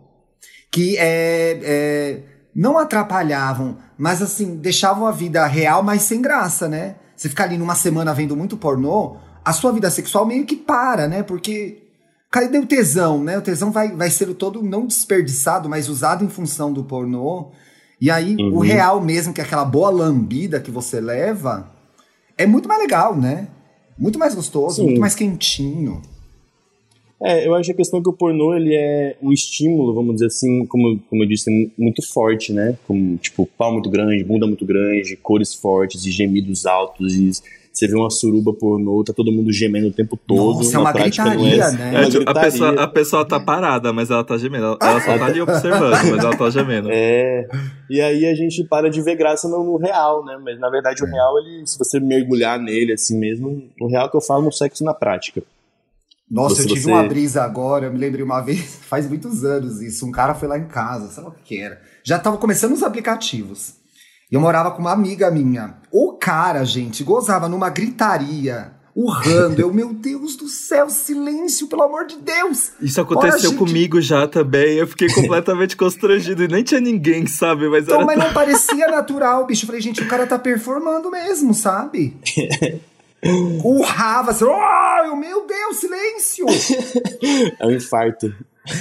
[0.71, 2.21] que é, é,
[2.55, 6.97] não atrapalhavam, mas assim, deixavam a vida real mais sem graça, né?
[7.17, 11.07] Você ficar ali numa semana vendo muito pornô, a sua vida sexual meio que para,
[11.07, 11.23] né?
[11.23, 11.83] Porque
[12.31, 13.39] cadê o tesão, né?
[13.39, 17.51] O tesão vai, vai ser todo não desperdiçado, mas usado em função do pornô.
[18.01, 18.59] E aí, o Uhum.
[18.61, 21.71] real mesmo, que é aquela boa lambida que você leva,
[22.39, 23.49] é muito mais legal, né?
[23.99, 24.85] Muito mais gostoso, Sim.
[24.87, 26.01] muito mais quentinho.
[27.23, 30.15] É, eu acho que a questão é que o pornô ele é um estímulo, vamos
[30.15, 32.77] dizer assim, como, como eu disse, mu- muito forte, né?
[32.87, 37.15] Como, tipo, pau muito grande, bunda muito grande, cores fortes e gemidos altos.
[37.15, 37.31] E
[37.73, 40.57] você vê uma suruba pornô, tá todo mundo gemendo o tempo todo.
[40.57, 41.91] Nossa, é na uma prática não gritaria, é, né?
[41.95, 42.41] É uma É, tipo, a, gritaria.
[42.51, 44.65] pessoa, a pessoa tá parada, mas ela tá gemendo.
[44.65, 46.89] Ela, ela só tá ali observando, mas ela tá gemendo.
[46.91, 47.47] É,
[47.91, 50.41] e aí a gente para de ver graça no, no real, né?
[50.43, 51.11] Mas na verdade o É.
[51.11, 54.83] real, ele, se você mergulhar nele assim mesmo, o real que eu falo no sexo
[54.83, 55.43] na prática.
[56.31, 59.45] Nossa, Você- eu tive você- uma brisa agora, eu me lembrei uma vez, faz muitos
[59.45, 60.07] anos isso.
[60.07, 61.81] Um cara foi lá em casa, sei lá o que era.
[62.05, 63.75] Já tava começando os aplicativos.
[64.31, 65.75] E eu morava com uma amiga minha.
[65.91, 69.61] O cara, gente, gozava numa gritaria, urrando.
[69.61, 72.73] Eu, meu Deus do céu, silêncio, pelo amor de Deus!
[72.81, 73.59] Isso aconteceu gente.
[73.59, 74.77] comigo já também.
[74.77, 77.69] Eu fiquei completamente constrangido e nem tinha ninguém, sabe?
[77.69, 79.65] Mas Então, mas não parecia natural, bicho.
[79.65, 82.17] Eu falei, gente, o cara tá performando mesmo, sabe?
[83.65, 86.47] Urrava assim, oh, eu, meu Deus, silêncio!
[87.59, 88.35] É um infarto.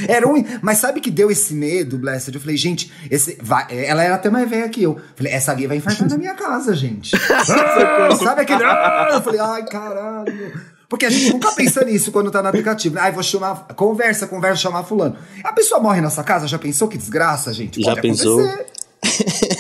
[0.08, 2.34] Era um, mas sabe que deu esse medo, Blessed?
[2.36, 5.00] Eu falei, gente, esse, vai, ela era até mais velha que eu.
[5.16, 7.12] Falei, essa gay vai infartar na minha casa, gente.
[8.22, 8.64] sabe aquele.
[8.64, 10.54] "Ah", Eu falei, ai, caralho.
[10.88, 12.96] Porque a gente nunca pensa nisso quando tá no aplicativo.
[12.96, 13.02] né?
[13.02, 13.68] Ai, vou chamar.
[13.76, 15.18] Conversa, conversa, chamar fulano.
[15.44, 17.80] A pessoa morre na sua casa, já pensou que desgraça, gente?
[17.82, 18.40] Já Pode pensou?
[18.40, 18.66] acontecer.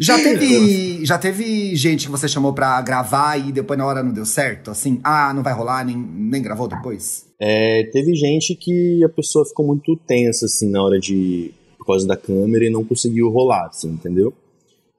[0.00, 4.12] Já teve, já teve gente que você chamou pra gravar e depois na hora não
[4.12, 4.70] deu certo?
[4.70, 7.26] Assim, ah, não vai rolar, nem, nem gravou depois?
[7.40, 11.52] É, teve gente que a pessoa ficou muito tensa, assim, na hora de.
[11.78, 14.32] por causa da câmera e não conseguiu rolar, assim, entendeu?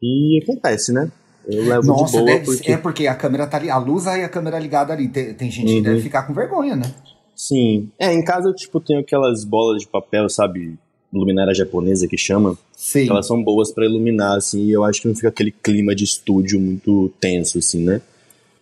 [0.02, 1.12] E acontece, né?
[1.48, 2.72] Eu levo de Nossa, boa deve- porque.
[2.72, 5.08] é porque a câmera tá ali, a luz aí a câmera ligada ali.
[5.08, 5.84] Tem, tem gente que Uhum.
[5.84, 6.92] deve ficar com vergonha, né?
[7.36, 7.90] Sim.
[8.00, 10.78] É, em casa eu, tipo, tenho aquelas bolas de papel, sabe?
[11.18, 12.58] Luminária japonesa que chama.
[12.76, 13.10] Sim.
[13.10, 16.04] Elas são boas pra iluminar, assim, e eu acho que não fica aquele clima de
[16.04, 18.02] estúdio muito tenso, assim, né?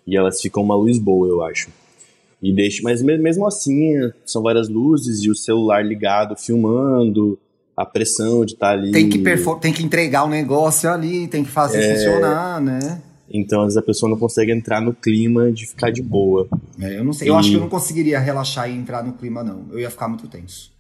[0.05, 1.69] E elas ficam uma luz boa, eu acho.
[2.41, 3.93] E deixa, mas me- mesmo assim,
[4.25, 7.39] são várias luzes e o celular ligado, filmando,
[7.75, 8.91] a pressão de estar ali.
[8.91, 9.17] Tem que,
[9.61, 11.95] tem que entregar o negócio ali, tem que fazer É.
[11.95, 13.01] funcionar, né?
[13.31, 16.47] Então, às vezes a pessoa não consegue entrar no clima de ficar de boa.
[16.79, 17.29] É, eu não sei.
[17.29, 19.65] Eu E- acho que eu não conseguiria relaxar e entrar no clima, não.
[19.71, 20.71] Eu ia ficar muito tenso.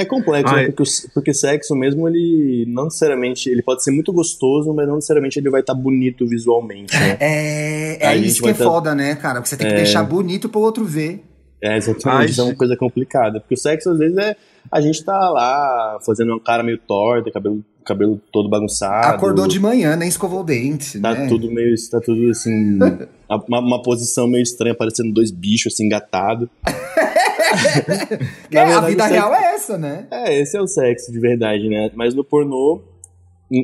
[0.00, 0.66] É complexo, né?
[0.66, 3.48] Porque, o- porque sexo mesmo, ele não necessariamente.
[3.50, 7.16] Ele pode ser muito gostoso, mas não necessariamente ele vai estar bonito visualmente, né?
[7.20, 9.34] É, é isso que é tá- foda, né, cara?
[9.40, 11.24] Porque você tem que deixar bonito pro outro ver.
[11.62, 12.20] É, exatamente.
[12.20, 13.38] Ai, Isso é uma coisa complicada.
[13.38, 14.34] Porque o sexo, às vezes, é.
[14.72, 19.14] A gente tá lá fazendo uma cara meio torta, cabelo, cabelo todo bagunçado.
[19.14, 21.26] Acordou de manhã, nem escovou o dente, Tá né?
[21.28, 21.74] tudo meio.
[21.90, 22.78] Tá tudo assim.
[23.48, 26.48] uma, uma posição meio estranha, parecendo dois bichos assim engatados.
[28.50, 30.06] É, a verdade, vida o sexo- real é essa, né?
[30.10, 31.90] É, esse é o sexo de verdade, né?
[31.94, 32.82] Mas no pornô,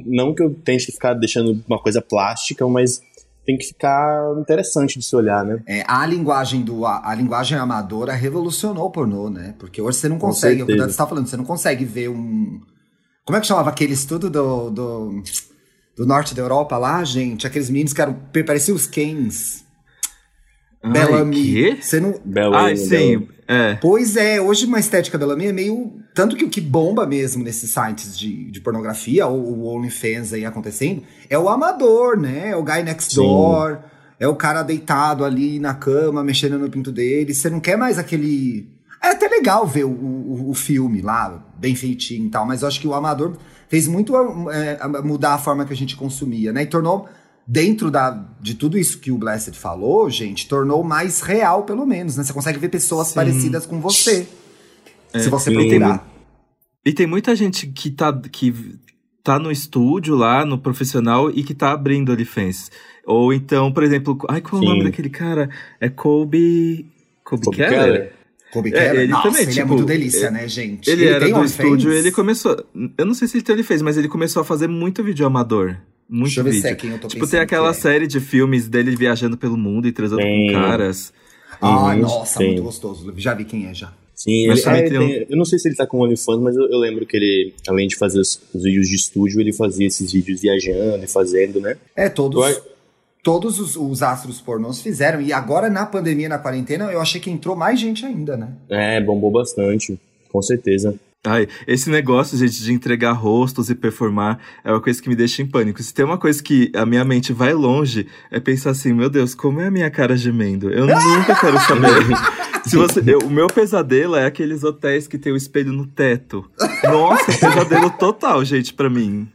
[0.07, 3.01] não que eu tente ficar deixando uma coisa plástica, mas
[3.45, 5.63] tem que ficar interessante de se olhar, né?
[5.69, 9.55] É, a linguagem do a, a linguagem amadora revolucionou o pornô, né?
[9.59, 12.61] Porque hoje você não consegue, o que você tá falando, você não consegue ver um
[13.25, 15.23] Como é que chamava aquele estudo do, do,
[15.97, 17.47] do norte da Europa lá, gente?
[17.47, 19.65] Aqueles meninos que eram pareciam os Kens.
[20.85, 21.37] Bellamy.
[21.53, 21.79] quê?
[21.81, 23.29] Você não Belo Ai, sim.
[23.49, 23.75] É.
[23.75, 26.01] Pois é, hoje uma estética Bellamy é meio.
[26.15, 30.45] Tanto que o que bomba mesmo nesses sites de, de pornografia, ou o OnlyFans aí
[30.45, 32.51] acontecendo, é o amador, né?
[32.51, 33.21] É o guy next Sim.
[33.21, 33.79] door,
[34.19, 37.35] é o cara deitado ali na cama, mexendo no pinto dele.
[37.35, 38.69] Você não quer mais aquele.
[39.03, 42.69] É até legal ver o, o, o filme lá, bem feitinho e tal, mas eu
[42.69, 43.37] acho que o amador
[43.69, 44.15] fez muito
[44.51, 46.63] é, mudar a forma que a gente consumia, né?
[46.63, 47.09] E tornou.
[47.49, 52.17] Dentro da, de tudo isso que o Blessed falou, gente, tornou mais real, pelo menos,
[52.17, 52.25] né?
[52.25, 53.15] Você consegue ver pessoas Sim.
[53.15, 54.27] parecidas com você.
[55.13, 55.57] É, se você sim.
[55.57, 56.05] procurar.
[56.85, 58.53] E tem muita gente que tá, que
[59.23, 62.71] tá no estúdio lá, no profissional, e que tá abrindo OnlyFans.
[63.07, 64.73] Ou então, por exemplo, ai, qual é o Sim.
[64.75, 65.49] nome daquele cara?
[65.81, 66.87] É Colby.
[67.25, 67.71] Colby, Colby Keller?
[67.79, 68.13] Keller?
[68.53, 70.91] Kobe É, Keller, ele nossa, também, ele é tipo, muito delícia, ele- né, gente?
[70.91, 71.65] Ele, era tem do OnlyFans?
[71.65, 72.65] estúdio, ele começou.
[72.99, 75.77] Eu não sei se ele tem OnlyFans, mas ele começou a fazer muito vídeo amador.
[76.09, 76.71] Muito Deixa eu ver se vídeo.
[76.71, 77.81] é quem eu tô tipo, pensando tem aquela que é.
[77.81, 80.47] série de filmes dele viajando pelo mundo e transando Tem.
[80.53, 81.13] com caras.
[81.61, 82.49] Uhum, nossa, tem.
[82.49, 83.13] muito gostoso.
[83.17, 83.93] Já vi quem é já.
[84.15, 86.57] Sim, ele, também é, tem tem- eu não sei se ele tá com OnlyFans, mas
[86.57, 89.87] eu, eu lembro que ele, além de fazer os, os vídeos de estúdio, ele fazia
[89.87, 91.77] esses vídeos viajando e fazendo, né?
[91.95, 92.57] É, todos, Vai.
[93.23, 95.21] todos os, os astros pornôs fizeram.
[95.21, 98.49] E agora, na pandemia, na quarentena, eu achei que entrou mais gente ainda, né?
[98.71, 99.99] É, bombou bastante,
[100.31, 100.95] com certeza.
[101.25, 105.43] Ai, esse negócio, gente, de entregar rostos e performar é uma coisa que me deixa
[105.43, 105.83] em pânico.
[105.83, 109.35] Se tem uma coisa que a minha mente vai longe, é pensar assim, meu Deus,
[109.35, 110.71] como é a minha cara gemendo?
[110.71, 111.89] Eu nunca quero saber.
[112.67, 116.45] Se você, eu- o meu pesadelo é aqueles hotéis que tem o espelho no teto.
[116.85, 119.29] Nossa, pesadelo total, gente, pra mim.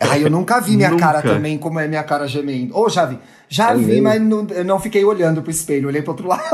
[0.00, 1.02] Ai, eu nunca vi minha Nunca.
[1.06, 2.74] cara também, como é minha cara gemendo.
[2.76, 3.18] Ou já vi.
[3.48, 6.44] Já É vi, mas não, eu não fiquei olhando pro espelho, olhei pro outro lado.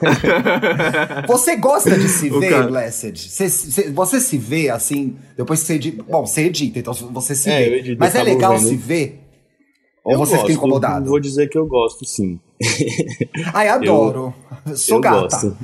[1.26, 3.18] você gosta de se ver, cara- Blessed?
[3.30, 6.02] Você, você- você se vê assim, depois que você edita.
[6.02, 7.78] Bom, você edita, então você se É, eu vê.
[7.78, 8.68] edito, mas é legal vendo.
[8.68, 9.20] se ver?
[10.04, 11.06] Ou Eu você fica gosto, incomodado?
[11.08, 12.38] Vou dizer que eu gosto, sim.
[13.54, 14.34] Ai, adoro.
[14.76, 15.20] Sou eu gata.
[15.22, 15.56] gosto.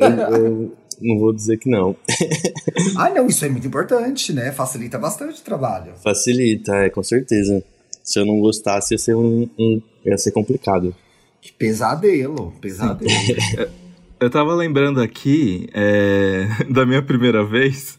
[0.00, 1.94] eu, eu não vou dizer que não.
[2.96, 4.50] Ah, não, isso é muito importante, né?
[4.52, 5.92] Facilita bastante o trabalho.
[6.02, 7.62] Facilita, é, com certeza.
[8.02, 10.94] Se eu não gostasse, ia ser, um, um- ia ser complicado.
[11.40, 13.10] Que pesadelo, pesadelo.
[14.20, 17.98] Eu tava lembrando aqui é, da minha primeira vez,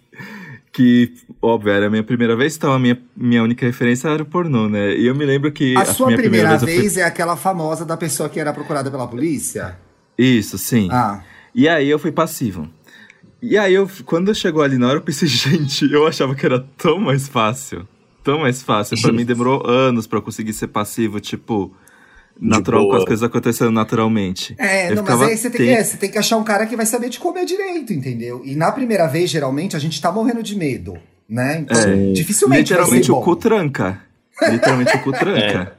[0.71, 4.25] que, óbvio, era a minha primeira vez, então a minha, minha única referência era o
[4.25, 4.95] pornô, né?
[4.95, 5.75] E eu me lembro que.
[5.75, 8.91] A sua minha primeira, eu fui- vez é aquela famosa da pessoa que era procurada
[8.91, 9.79] pela polícia?
[10.15, 10.89] Isso, sim.
[10.91, 11.23] Ah,
[11.55, 12.69] E aí eu fui passivo.
[13.41, 16.59] E aí, eu, quando chegou ali na hora, eu pensei, gente, eu achava que era
[16.77, 17.87] tão mais fácil.
[18.23, 19.01] Tão mais fácil.
[19.01, 21.73] Pra mim demorou anos pra eu conseguir ser passivo, tipo,
[22.39, 24.55] natural, com as coisas acontecendo naturalmente.
[24.57, 26.65] é, Eu não, mas aí você tem, que, é, você tem que achar um cara
[26.65, 28.41] que vai saber te comer direito, entendeu?
[28.45, 31.59] E na primeira vez, geralmente, a gente tá morrendo de medo, né?
[31.59, 32.11] Então, É.
[32.13, 34.01] dificilmente vai Literalmente o cu tranca.
[34.49, 35.77] Literalmente o cu tranca.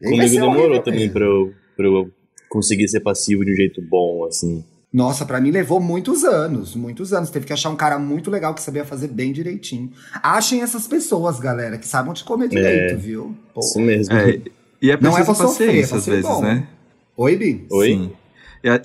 [0.00, 2.10] E vai Comigo demorou horrível também pra eu, pra eu
[2.48, 4.64] conseguir ser passivo de um jeito bom, assim.
[4.92, 7.28] Nossa, pra mim levou muitos anos, muitos anos.
[7.28, 9.90] Teve que achar um cara muito legal que sabia fazer bem direitinho.
[10.22, 13.36] Achem essas pessoas, galera, que sabem te comer direito, viu?
[13.52, 13.60] Pô.
[13.60, 14.14] Isso mesmo.
[14.14, 14.40] É,
[14.80, 16.42] e é Não é preciso pra sofrer, é paciência pra às ser vezes, bom.
[16.42, 16.66] né?
[17.16, 17.66] Oi, Bi?
[17.70, 17.88] Oi?
[17.88, 18.12] Sim.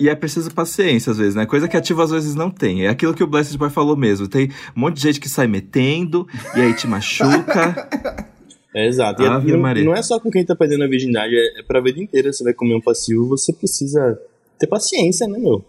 [0.00, 1.44] E é- é preciso paciência, às vezes, né?
[1.46, 2.86] Coisa que ativa às vezes não tem.
[2.86, 4.28] É aquilo que o Blessed Boy falou mesmo.
[4.28, 7.88] Tem um monte de gente que sai metendo, e aí te machuca.
[8.74, 9.20] É, exato.
[9.22, 9.84] E é- não, Maria.
[9.84, 12.32] não é só com quem tá perdendo a virgindade, é, é pra vida inteira.
[12.32, 14.18] Você vai comer um passivo, você precisa
[14.58, 15.62] ter paciência, né, meu?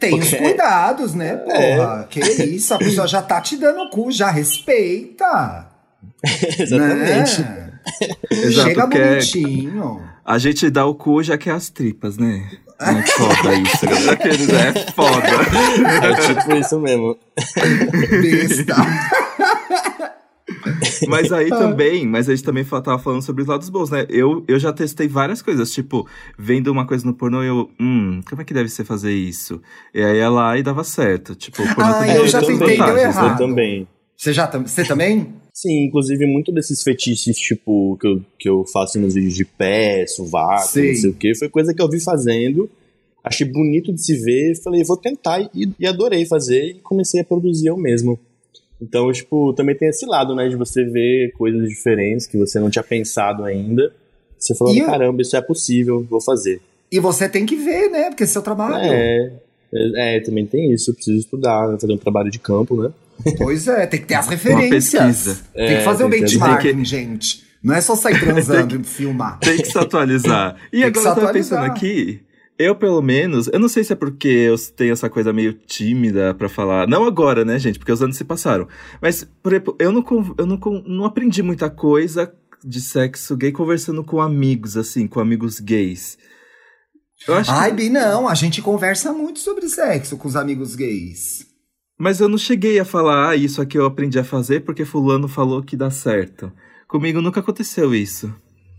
[0.00, 2.06] Tem os Porque- cuidados, né, porra?
[2.08, 5.66] Que isso, a pessoa já tá te dando o cu, já respeita.
[6.58, 7.42] Exatamente.
[7.42, 7.67] Né?
[8.30, 10.02] Exato, Chega é- bonitinho.
[10.24, 12.48] A gente dá o cu já que é as tripas, né?
[12.80, 15.26] É foda isso, é foda.
[16.06, 17.16] É tipo isso mesmo.
[18.22, 18.76] Besta.
[21.08, 21.56] Mas aí Ah.
[21.56, 24.06] também, mas a gente também tava falando sobre os lados bons, né?
[24.08, 26.06] Eu, eu já testei várias coisas, tipo,
[26.38, 29.60] vendo uma coisa no pornô, eu, hum, como é que deve ser fazer isso?
[29.94, 31.34] E aí ia lá e dava certo.
[31.34, 33.02] Tipo, o pornô Ah, também eu já tentei, deu né?
[33.02, 33.42] errado.
[33.42, 33.88] Eu também.
[34.16, 35.34] Você já você também?
[35.60, 40.06] Sim, inclusive muito desses fetiches, tipo, que eu, que eu faço nos vídeos de pé,
[40.06, 40.86] sovaco, Sim.
[40.86, 42.70] não sei o que, foi coisa que eu vi fazendo,
[43.24, 47.24] achei bonito de se ver, falei, vou tentar, e, e adorei fazer, e comecei a
[47.24, 48.16] produzir eu mesmo.
[48.80, 52.70] Então, tipo, também tem esse lado, né, de você ver coisas diferentes que você não
[52.70, 53.92] tinha pensado ainda,
[54.38, 56.60] você falando, E eu- caramba, isso é possível, vou fazer.
[56.92, 58.10] E você tem que ver, né?
[58.10, 58.92] Porque é seu trabalho.
[58.92, 59.32] É,
[59.74, 62.92] é, é, também tem isso, eu preciso estudar, fazer um trabalho de campo, né?
[63.36, 64.92] Pois é, tem que ter as referências.
[64.92, 65.40] pesquisa.
[65.54, 67.44] Tem que É, fazer o tem que- gente.
[67.62, 69.38] Não é só sair transando e filmar.
[69.40, 70.56] Tem que se atualizar.
[70.72, 72.20] E agora eu tava pensando aqui,
[72.56, 76.32] eu pelo menos, eu não sei se é porque eu tenho essa coisa meio tímida
[76.34, 76.86] pra falar.
[76.86, 77.78] Não agora, né, gente?
[77.78, 78.68] Porque os anos se passaram.
[79.02, 80.04] Mas, por exemplo, eu não,
[80.38, 82.32] eu não, não aprendi muita coisa
[82.64, 86.16] de sexo gay conversando com amigos, assim, com amigos gays.
[87.26, 88.28] Eu acho Ai, que, Bi, não.
[88.28, 91.44] A gente conversa muito sobre sexo com os amigos gays.
[91.98, 95.26] Mas eu não cheguei a falar, ah, isso aqui eu aprendi a fazer porque fulano
[95.26, 96.52] falou que dá certo.
[96.86, 98.32] Comigo nunca aconteceu isso.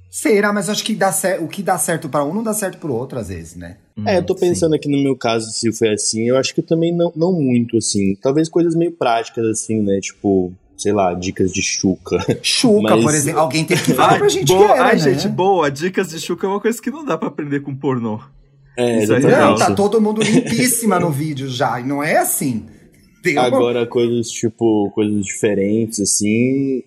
[0.09, 2.93] Será, mas acho que dá o que dá certo pra um não dá certo pro
[2.93, 3.77] outro, às vezes, né?
[4.05, 4.47] É, eu tô Hum, sim.
[4.49, 7.77] pensando aqui no meu caso, se foi assim, eu acho que também não, não muito,
[7.77, 8.15] assim.
[8.15, 9.99] Talvez coisas meio práticas, assim, né?
[10.01, 12.17] Tipo, sei lá, dicas de chuca.
[12.41, 13.39] Chuca, Mas- por exemplo.
[13.41, 14.97] Alguém tem que falar pra gente boa, que era, ai, né?
[14.99, 15.69] gente, boa.
[15.69, 18.19] Dicas de chuca é uma coisa que não dá pra aprender com pornô.
[18.77, 19.39] É, Isso é exatamente.
[19.41, 19.57] Não, real.
[19.57, 21.79] tá todo mundo limpíssima no vídeo já.
[21.79, 22.65] E não é assim.
[23.37, 26.83] Agora, coisas tipo, coisas diferentes, assim,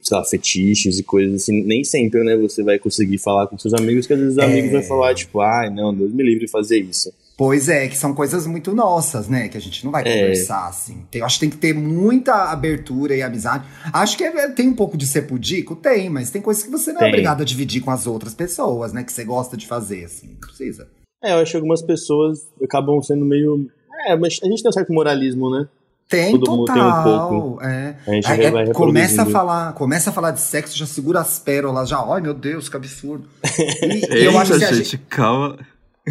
[0.00, 3.74] sei lá, fetiches e coisas assim, nem sempre, né, você vai conseguir falar com seus
[3.74, 4.44] amigos, que às vezes os é...
[4.44, 7.12] amigos vão falar, tipo, ai, não, Deus me livre de fazer isso.
[7.36, 9.46] Pois é, que são coisas muito nossas, né?
[9.48, 10.04] Que a gente não vai é.
[10.04, 11.04] conversar, assim.
[11.10, 13.66] Tem, acho que tem que ter muita abertura e amizade.
[13.92, 15.76] Acho que é, tem um pouco de ser pudico?
[15.76, 17.08] Tem, mas tem coisas que você não é tem.
[17.08, 19.04] é obrigado a dividir com as outras pessoas, né?
[19.04, 20.28] Que você gosta de fazer, assim.
[20.28, 20.88] Não precisa.
[21.22, 23.70] É, eu acho que algumas pessoas acabam sendo meio.
[24.06, 25.66] É, mas a gente tem um certo moralismo, né?
[26.08, 26.74] Tem, Todo total.
[26.74, 27.64] Tem um pouco.
[27.64, 27.96] É.
[28.06, 31.38] A gente é, vai começa a falar, começa a falar de sexo, já segura as
[31.38, 33.28] pérolas, já, ai meu Deus, que absurdo.
[33.82, 35.58] E, Eita, eu acho que gente, gente, calma.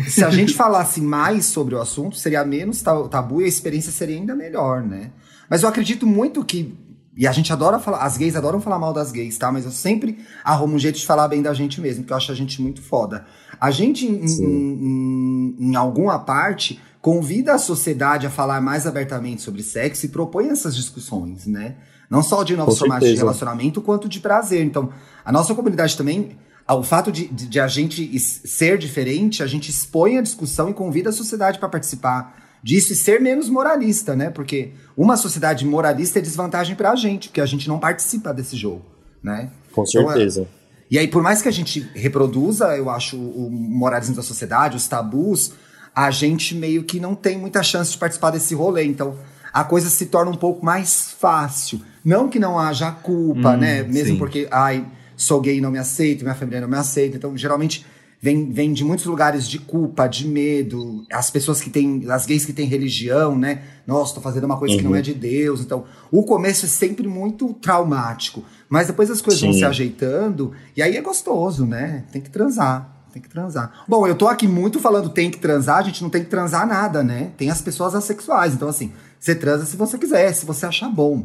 [0.07, 4.17] Se a gente falasse mais sobre o assunto, seria menos tabu e a experiência seria
[4.17, 5.11] ainda melhor, né?
[5.49, 6.75] Mas eu acredito muito que.
[7.17, 9.49] E a gente adora falar, as gays adoram falar mal das gays, tá?
[9.49, 12.29] Mas eu sempre arrumo um jeito de falar bem da gente mesmo, porque eu acho
[12.29, 13.25] a gente muito foda.
[13.59, 19.61] A gente, em, em, em, alguma parte, convida a sociedade a falar mais abertamente sobre
[19.61, 21.75] sexo e propõe essas discussões, né?
[22.09, 24.65] Não só de novos formatos de relacionamento, quanto de prazer.
[24.65, 24.89] Então,
[25.23, 26.35] a nossa comunidade também
[26.67, 30.73] o fato de, de, de, a gente ser diferente, a gente expõe a discussão e
[30.73, 34.31] convida a sociedade para participar disso e ser menos moralista, né?
[34.31, 38.57] Porque uma sociedade moralista é desvantagem para a gente, porque a gente não participa desse
[38.57, 38.83] jogo,
[39.21, 39.51] né?
[39.71, 40.41] Com então, certeza.
[40.41, 40.51] Então,
[40.89, 44.87] e aí, por mais que a gente reproduza, eu acho, o moralismo da sociedade, os
[44.87, 45.53] tabus,
[45.95, 48.83] a gente meio que não tem muita chance de participar desse rolê.
[48.83, 49.17] Então,
[49.53, 51.79] a coisa se torna um pouco mais fácil.
[52.03, 53.83] Não que não haja culpa, hum, né?
[53.83, 54.17] Mesmo sim.
[54.17, 57.15] porque, ai, sou gay e não me aceito, minha família não me aceita.
[57.15, 57.85] Então, geralmente,
[58.21, 61.05] vem, vem de muitos lugares de culpa, de medo.
[61.09, 63.61] As pessoas que têm, as gays que têm religião, né?
[63.87, 64.79] Nossa, tô fazendo uma coisa uhum.
[64.79, 65.03] que não é uhum.
[65.03, 65.61] de Deus.
[65.61, 68.43] Então, o começo é sempre muito traumático.
[68.67, 69.51] Mas depois as coisas Sim.
[69.51, 72.03] vão se ajeitando e aí é gostoso, né?
[72.11, 72.94] Tem que transar.
[73.15, 73.85] Tem que transar.
[73.87, 76.67] Bom, eu tô aqui muito falando tem que transar, a gente não tem que transar
[76.67, 77.31] nada, né?
[77.37, 78.53] Tem as pessoas assexuais.
[78.53, 81.23] Então, assim, você transa se você quiser, se você achar bom.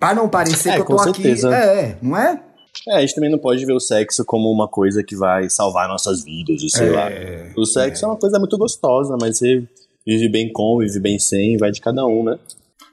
[0.00, 1.48] Para não parecer é, que eu tô certeza.
[1.48, 1.56] aqui.
[1.56, 2.42] É, não é?
[2.88, 5.86] É, a gente também não pode ver o sexo como uma coisa que vai salvar
[5.86, 7.08] nossas vidas, sei é, lá.
[7.56, 8.08] O sexo é.
[8.08, 9.62] é uma coisa muito gostosa, mas você
[10.04, 12.40] vive bem com, vive bem sem, vai de cada um, né?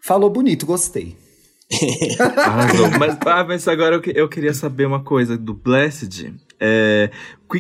[0.04, 1.18] Falou bonito, gostei.
[2.20, 2.68] ah,
[3.00, 6.36] mas, ah, mas agora eu, eu queria saber uma coisa do Blessed.
[6.60, 7.12] É,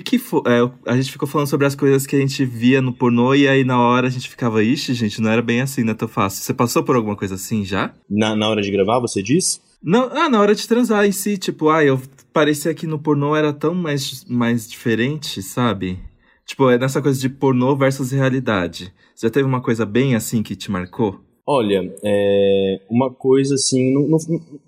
[0.04, 3.34] que é, a gente ficou falando sobre as coisas que a gente via no pornô
[3.36, 5.96] e aí na hora a gente ficava, ixi, gente, não era bem assim, não é
[5.96, 6.44] tão fácil.
[6.44, 7.94] Você passou por alguma coisa assim já?
[8.10, 9.60] Na, na hora de gravar, você disse?
[9.82, 12.02] Não, ah, na hora de transar em si, tipo, ah, eu
[12.34, 16.00] parecia que no pornô era tão mais, mais diferente, sabe?
[16.46, 18.94] Tipo, é nessa coisa de pornô versus realidade.
[19.20, 21.20] Já teve uma coisa bem assim que te marcou?
[21.46, 24.18] Olha, é uma coisa assim, não, não,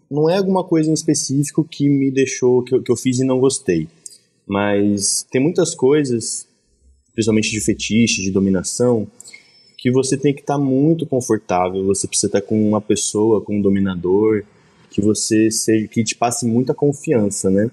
[0.10, 3.26] não é alguma coisa em específico que me deixou, que eu, que eu fiz e
[3.26, 3.88] não gostei.
[4.50, 6.48] Mas tem muitas coisas,
[7.14, 9.08] principalmente de fetiche, de dominação,
[9.78, 13.42] que você tem que estar tá muito confortável, você precisa estar tá com uma pessoa,
[13.42, 14.44] com um dominador,
[14.90, 17.70] que você seja, que te passe muita confiança, né?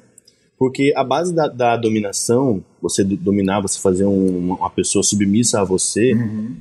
[0.59, 5.65] Porque a base da, da dominação, você dominar, você fazer um, uma pessoa submissa a
[5.65, 6.57] você, uhum.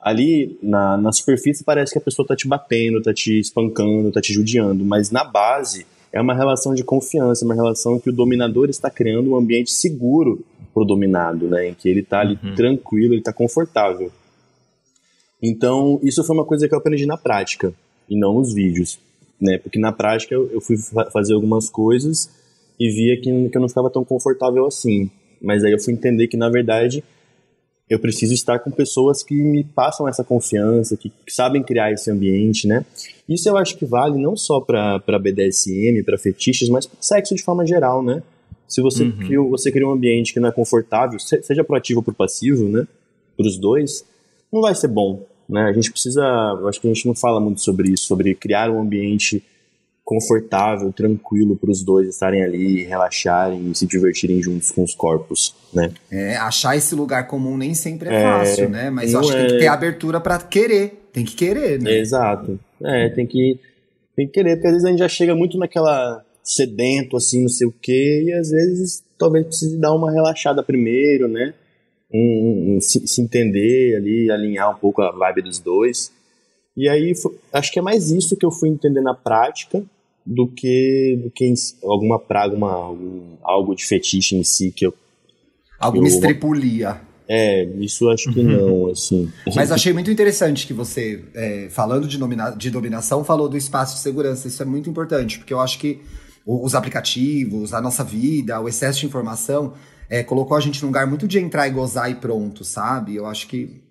[0.00, 4.20] ali na, na superfície parece que a pessoa tá te batendo, tá te espancando, tá
[4.20, 8.68] te judiando, mas na base é uma relação de confiança, uma relação que o dominador
[8.68, 11.68] está criando um ambiente seguro pro dominado, né?
[11.68, 12.54] Em que ele tá ali uhum.
[12.54, 14.10] tranquilo, ele tá confortável.
[15.42, 17.72] Então, isso foi uma coisa que eu aprendi na prática
[18.08, 18.98] e não nos vídeos
[19.40, 19.58] né?
[19.58, 20.76] Porque na prática eu, eu fui
[21.12, 22.30] fazer algumas coisas
[22.78, 25.10] e via que, que eu não ficava tão confortável assim.
[25.40, 27.04] Mas aí eu fui entender que, na verdade,
[27.88, 32.10] eu preciso estar com pessoas que me passam essa confiança, que, que sabem criar esse
[32.10, 32.84] ambiente, né?
[33.28, 37.42] Isso eu acho que vale não só para BDSM, para fetiches, mas para sexo de
[37.42, 38.22] forma geral, né?
[38.66, 39.18] Se você, uhum.
[39.18, 42.86] cria, você cria um ambiente que não é confortável, seja proativo ou pro passivo, né?
[43.36, 44.04] Para os dois,
[44.52, 45.26] não vai ser bom.
[45.48, 45.62] Né?
[45.62, 46.22] A gente precisa,
[46.68, 49.42] acho que a gente não fala muito sobre isso, sobre criar um ambiente
[50.04, 55.54] confortável, tranquilo para os dois estarem ali, relaxarem e se divertirem juntos com os corpos,
[55.72, 55.92] né?
[56.10, 58.90] É, achar esse lugar comum nem sempre é, é fácil, né?
[58.90, 59.40] Mas eu acho que é...
[59.40, 61.98] tem que ter abertura para querer, tem que querer, né?
[61.98, 62.58] exato.
[62.82, 63.58] É, tem que
[64.16, 67.48] tem que querer, porque às vezes a gente já chega muito naquela sedento assim, não
[67.48, 71.54] sei o quê, e às vezes talvez precise dar uma relaxada primeiro, né?
[72.12, 76.12] um, um se, se, entender ali, alinhar um pouco a vibe dos dois.
[76.76, 77.12] E aí
[77.52, 79.82] acho que é mais isso que eu fui entender na prática
[80.24, 84.94] do que do que alguma praga, uma, algum, algo de fetiche em si que eu
[85.78, 87.00] alguma eu, estripulia.
[87.28, 89.30] É, isso acho que não, assim.
[89.54, 92.18] Mas achei muito interessante que você, é, falando de,
[92.56, 94.48] de dominação, falou do espaço de segurança.
[94.48, 96.00] Isso é muito importante, porque eu acho que
[96.46, 99.74] os aplicativos, a nossa vida, o excesso de informação
[100.08, 103.14] é, colocou a gente num lugar muito de entrar e gozar e pronto, sabe?
[103.14, 103.82] Eu acho que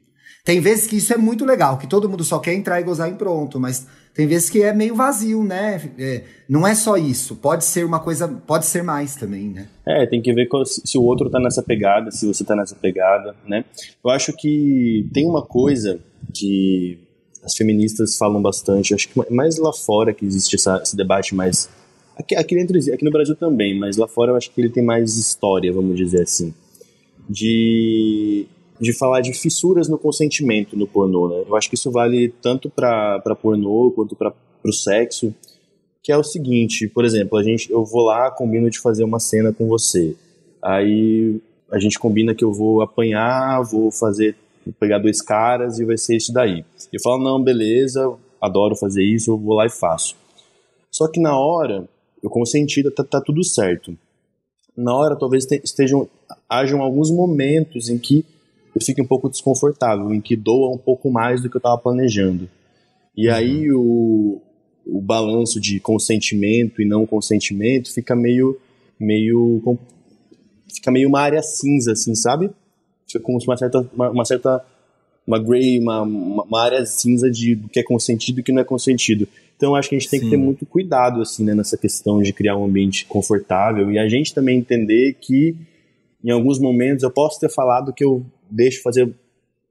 [0.47, 3.09] Tem vezes que isso é muito legal, que todo mundo só quer entrar e gozar
[3.09, 5.91] em pronto, mas tem vezes que é meio vazio, né?
[5.99, 9.67] É, não é só isso, pode ser uma coisa, pode ser mais também, né?
[9.85, 13.35] É, tem que ver se o outro tá nessa pegada, se você tá nessa pegada,
[13.45, 13.65] né?
[14.01, 15.99] Eu acho que tem uma coisa
[16.33, 16.97] que
[17.43, 21.67] as feministas falam bastante, acho que mais lá fora que existe essa, esse debate mais.
[22.15, 24.81] Aqui, aqui, dentro, aqui no Brasil também, mas lá fora eu acho que ele tem
[24.81, 26.53] mais história, vamos dizer assim.
[27.29, 28.47] De
[28.79, 31.43] de falar de fissuras no consentimento no pornô, né?
[31.47, 35.33] Eu acho que isso vale tanto para pornô quanto para o sexo,
[36.03, 39.19] que é o seguinte, por exemplo, a gente, eu vou lá, combino de fazer uma
[39.19, 40.15] cena com você,
[40.61, 41.39] aí
[41.71, 45.97] a gente combina que eu vou apanhar, vou fazer, vou pegar dois caras e vai
[45.97, 46.63] ser isso daí.
[46.93, 50.15] Eu falo, não, beleza, adoro fazer isso, eu vou lá e faço.
[50.89, 51.87] Só que na hora,
[52.23, 53.97] eu consenti, tá, tá tudo certo.
[54.75, 56.07] Na hora, talvez estejam,
[56.47, 58.25] hajam alguns momentos em que
[58.77, 61.77] eu fico um pouco desconfortável, em que doa um pouco mais do que eu estava
[61.79, 62.47] planejando.
[63.15, 63.33] E uhum.
[63.33, 64.41] aí o,
[64.85, 68.57] o balanço de consentimento e não consentimento fica meio
[68.99, 69.61] meio
[70.73, 72.51] fica meio uma área cinza assim sabe
[73.07, 74.63] fica com uma certa uma, uma certa
[75.25, 78.65] uma gray uma, uma área cinza de do que é consentido e que não é
[78.65, 80.25] consentido então acho que a gente tem Sim.
[80.25, 84.07] que ter muito cuidado assim né, nessa questão de criar um ambiente confortável e a
[84.07, 85.55] gente também entender que
[86.23, 89.13] em alguns momentos eu posso ter falado que eu deixo fazer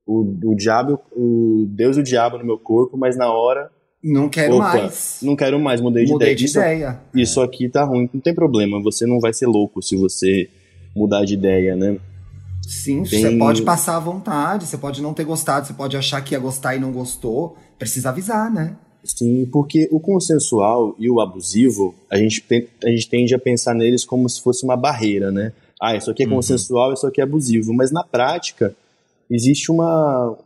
[0.06, 3.70] o, o diabo, o Deus e o diabo no meu corpo, mas na hora.
[4.02, 5.18] Não quero opa, mais.
[5.22, 6.36] Não quero mais, mudei de mudei ideia.
[6.36, 7.00] De isso, ideia.
[7.14, 8.80] Isso aqui tá ruim, não tem problema.
[8.82, 10.48] Você não vai ser louco se você
[10.94, 11.98] mudar de ideia, né?
[12.62, 13.20] Sim, tem...
[13.20, 16.38] você pode passar à vontade, você pode não ter gostado, você pode achar que ia
[16.38, 17.56] gostar e não gostou.
[17.78, 18.76] Precisa avisar, né?
[19.04, 22.44] Sim, porque o consensual e o abusivo, a gente,
[22.84, 25.52] a gente tende a pensar neles como se fosse uma barreira, né?
[25.80, 26.36] Ah, isso aqui é uhum.
[26.36, 26.94] consensual, uhum.
[26.94, 27.72] isso aqui é abusivo.
[27.74, 28.74] Mas na prática,
[29.30, 30.36] existe uma.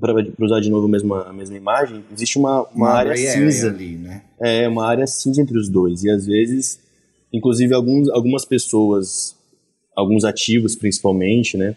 [0.00, 3.68] Para usar de novo a mesma, a mesma imagem, existe uma, uma, uma área cinza.
[3.68, 4.22] Ali, né?
[4.40, 6.02] É, uma área cinza entre os dois.
[6.02, 6.80] E às vezes,
[7.30, 9.36] inclusive, alguns, algumas pessoas,
[9.94, 11.76] alguns ativos principalmente, né?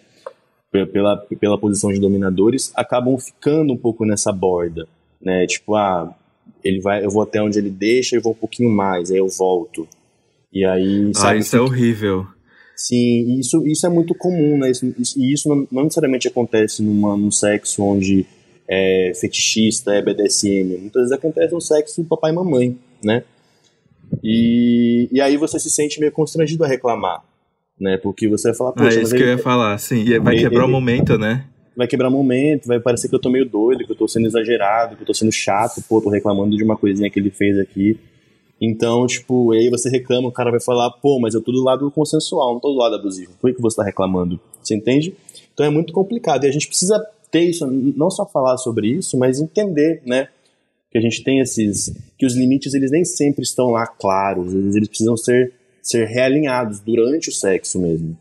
[0.71, 4.87] Pela, pela posição de dominadores, acabam ficando um pouco nessa borda,
[5.19, 5.45] né?
[5.47, 6.15] Tipo, ah,
[6.63, 9.27] ele vai, eu vou até onde ele deixa e vou um pouquinho mais, aí eu
[9.27, 9.87] volto.
[10.53, 11.11] E aí.
[11.17, 12.27] Ah, isso é horrível.
[12.79, 14.71] Sim, isso, isso é muito comum, né?
[14.71, 18.25] Isso, isso, e isso não, não, necessariamente acontece numa, num sexo onde
[18.69, 20.77] é fetichista, é BDSM.
[20.79, 23.23] Muitas vezes acontece no sexo papai e mamãe, né?
[24.23, 27.21] E, e aí você se sente meio constrangido a reclamar,
[27.77, 27.97] né?
[27.97, 30.05] Porque você vai falar, poxa, é isso que ele, eu ia falar, sim.
[30.05, 31.43] E vai quebrar o momento, né?
[31.75, 34.25] Vai quebrar o momento, vai parecer que eu tô meio doido, que eu tô sendo
[34.25, 37.59] exagerado, que eu tô sendo chato, pô, tô reclamando de uma coisinha que ele fez
[37.59, 37.99] aqui.
[38.61, 41.89] Então, tipo, aí você reclama, o cara vai falar, pô, mas eu tô do lado
[41.91, 43.31] consensual, não tô do lado abusivo.
[43.39, 44.39] Por que você tá reclamando?
[44.61, 45.15] Você entende?
[45.53, 46.43] Então é muito complicado.
[46.43, 47.01] E a gente precisa
[47.31, 50.27] ter isso, não só falar sobre isso, mas entender, né?
[50.91, 51.93] Que a gente tem esses.
[52.17, 56.79] que os limites eles nem sempre estão lá claros, eles, eles precisam ser, ser realinhados
[56.79, 58.17] durante o sexo mesmo.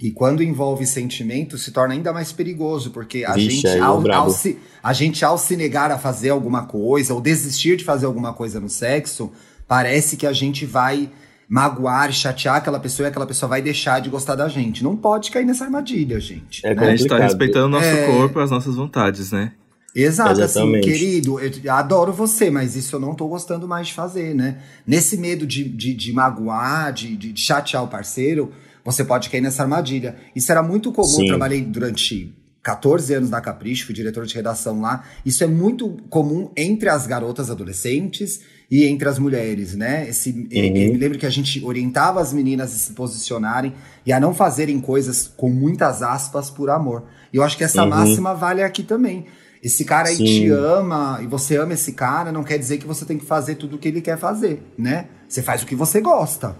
[0.00, 4.30] E quando envolve sentimento, se torna ainda mais perigoso, porque a, Vixe, gente, ao, ao
[4.30, 8.32] se, a gente, ao se negar a fazer alguma coisa, ou desistir de fazer alguma
[8.32, 9.32] coisa no sexo,
[9.68, 11.10] parece que a gente vai
[11.48, 14.82] magoar, chatear aquela pessoa e aquela pessoa vai deixar de gostar da gente.
[14.82, 16.66] Não pode cair nessa armadilha, gente.
[16.66, 16.88] É né?
[16.88, 18.06] A gente tá respeitando o nosso é...
[18.06, 19.52] corpo e as nossas vontades, né?
[19.94, 20.88] Exato, assim, Exatamente.
[20.88, 24.58] assim, querido, eu adoro você, mas isso eu não tô gostando mais de fazer, né?
[24.86, 28.52] Nesse medo de, de, de magoar, de, de chatear o parceiro,
[28.84, 30.16] você pode cair nessa armadilha.
[30.36, 31.22] Isso era muito comum, Sim.
[31.22, 35.04] eu trabalhei durante 14 anos na Capricho, fui diretor de redação lá.
[35.24, 38.40] Isso é muito comum entre as garotas adolescentes
[38.70, 40.08] e entre as mulheres, né?
[40.08, 40.48] Esse, uhum.
[40.50, 43.72] eu me lembro que a gente orientava as meninas a se posicionarem
[44.04, 47.04] e a não fazerem coisas com muitas aspas por amor.
[47.32, 47.88] E eu acho que essa uhum.
[47.88, 49.26] máxima vale aqui também.
[49.62, 50.24] Esse cara aí Sim.
[50.24, 53.56] te ama e você ama esse cara, não quer dizer que você tem que fazer
[53.56, 55.08] tudo o que ele quer fazer, né?
[55.28, 56.54] Você faz o que você gosta.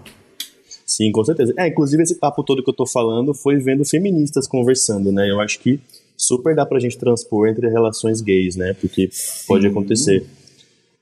[0.85, 1.53] Sim, com certeza.
[1.57, 5.29] É, inclusive esse papo todo que eu tô falando foi vendo feministas conversando, né?
[5.29, 5.79] Eu acho que
[6.17, 8.73] super dá pra gente transpor entre relações gays, né?
[8.73, 9.45] Porque Sim.
[9.47, 10.25] pode acontecer.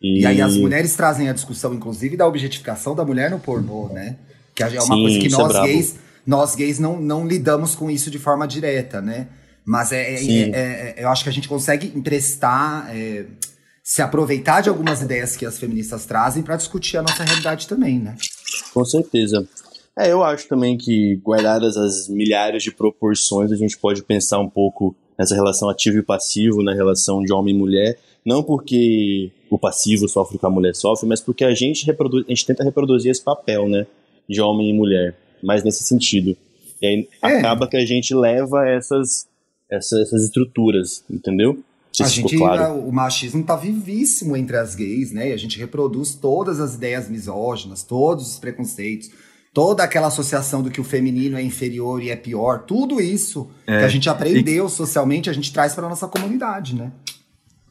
[0.01, 0.21] E...
[0.21, 0.25] e...
[0.25, 4.17] aí as mulheres trazem a discussão, inclusive, da objetificação da mulher no pornô, né?
[4.53, 5.95] Que é uma Sim, coisa que é nós é gays,
[6.25, 9.27] nós gays não, não lidamos com isso de forma direta, né?
[9.65, 12.89] Mas é, é, é, é eu acho que a gente consegue emprestar,
[13.83, 17.99] se aproveitar de algumas ideias que as feministas trazem para discutir a nossa realidade também,
[17.99, 18.15] né?
[18.73, 19.47] Com certeza.
[19.97, 24.49] É, eu acho também que, guardadas as milhares de proporções, a gente pode pensar um
[24.49, 29.57] pouco nessa relação ativo e passivo, na relação de homem e mulher, não porque o
[29.57, 32.61] passivo sofre o que a mulher sofre, mas porque a gente, reproduz, a gente tenta
[32.61, 33.87] reproduzir esse papel, né,
[34.27, 36.35] de homem e mulher, mais nesse sentido.
[36.81, 37.37] E aí é.
[37.37, 39.25] acaba que a gente leva essas,
[39.71, 41.57] essa, essas estruturas, entendeu?
[41.93, 42.75] Se a gente, claro.
[42.81, 45.29] o machismo tá vivíssimo entre as gays, né?
[45.29, 49.09] E a gente reproduz todas as ideias misóginas, todos os preconceitos,
[49.53, 53.79] toda aquela associação do que o feminino é inferior e é pior, tudo isso é.
[53.79, 54.69] que a gente aprendeu e...
[54.69, 56.91] socialmente, a gente traz para nossa comunidade, né?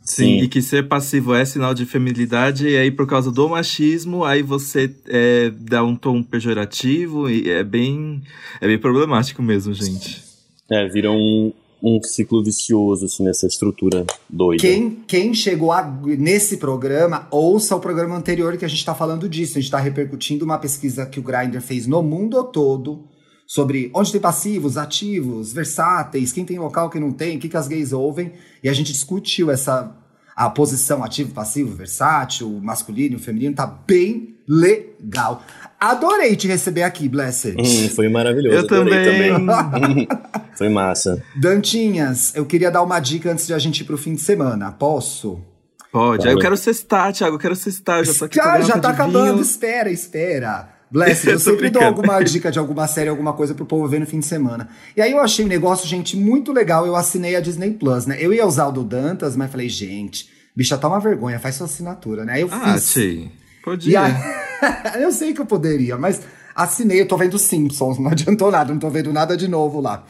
[0.06, 3.48] Sim, Sim, e que ser passivo é sinal de feminilidade, e aí por causa do
[3.48, 8.22] machismo, aí você é, dá um tom pejorativo, e é bem,
[8.60, 10.22] é bem problemático mesmo, gente.
[10.70, 11.52] É, vira um,
[11.82, 14.62] um ciclo vicioso, assim, nessa estrutura doida.
[14.62, 15.82] Quem, quem chegou a,
[16.16, 19.58] nesse programa, ouça o programa anterior que a gente está falando disso.
[19.58, 23.04] A gente está repercutindo uma pesquisa que o Grindr fez no mundo todo
[23.46, 27.56] sobre onde tem passivos, ativos, versáteis, quem tem local, quem não tem, o que, que
[27.56, 28.32] as gays ouvem.
[28.62, 29.94] E a gente discutiu essa
[30.36, 35.42] a posição ativo, passivo, versátil, masculino, feminino, tá bem legal.
[35.80, 37.56] Adorei te receber aqui, Blessed.
[37.58, 38.56] Hum, foi maravilhoso.
[38.56, 39.32] Eu também.
[39.32, 40.08] também.
[40.54, 41.22] foi massa.
[41.34, 44.70] Dantinhas, eu queria dar uma dica antes de a gente ir pro fim de semana.
[44.72, 45.40] Posso?
[45.90, 46.28] Pode.
[46.28, 47.36] Eu quero cestar, Thiago.
[47.36, 48.00] Eu quero cestar.
[48.00, 49.32] Eu já tô aqui ah, já tá acabando.
[49.32, 49.40] Vinho.
[49.40, 50.75] Espera, espera.
[50.90, 54.06] Blessed, eu sempre dou alguma dica de alguma série, alguma coisa pro povo ver no
[54.06, 54.68] fim de semana.
[54.96, 56.86] E aí eu achei um negócio, gente, muito legal.
[56.86, 58.16] Eu assinei a Disney Plus, né?
[58.20, 61.66] Eu ia usar o do Dantas, mas falei, gente, bicha, tá uma vergonha, faz sua
[61.66, 62.34] assinatura, né?
[62.34, 62.82] Aí eu ah, fiz.
[62.84, 63.30] Sim.
[63.62, 64.02] Podia.
[64.02, 64.14] Aí...
[65.02, 66.22] eu sei que eu poderia, mas
[66.54, 70.04] assinei, eu tô vendo Simpsons, não adiantou nada, não tô vendo nada de novo lá.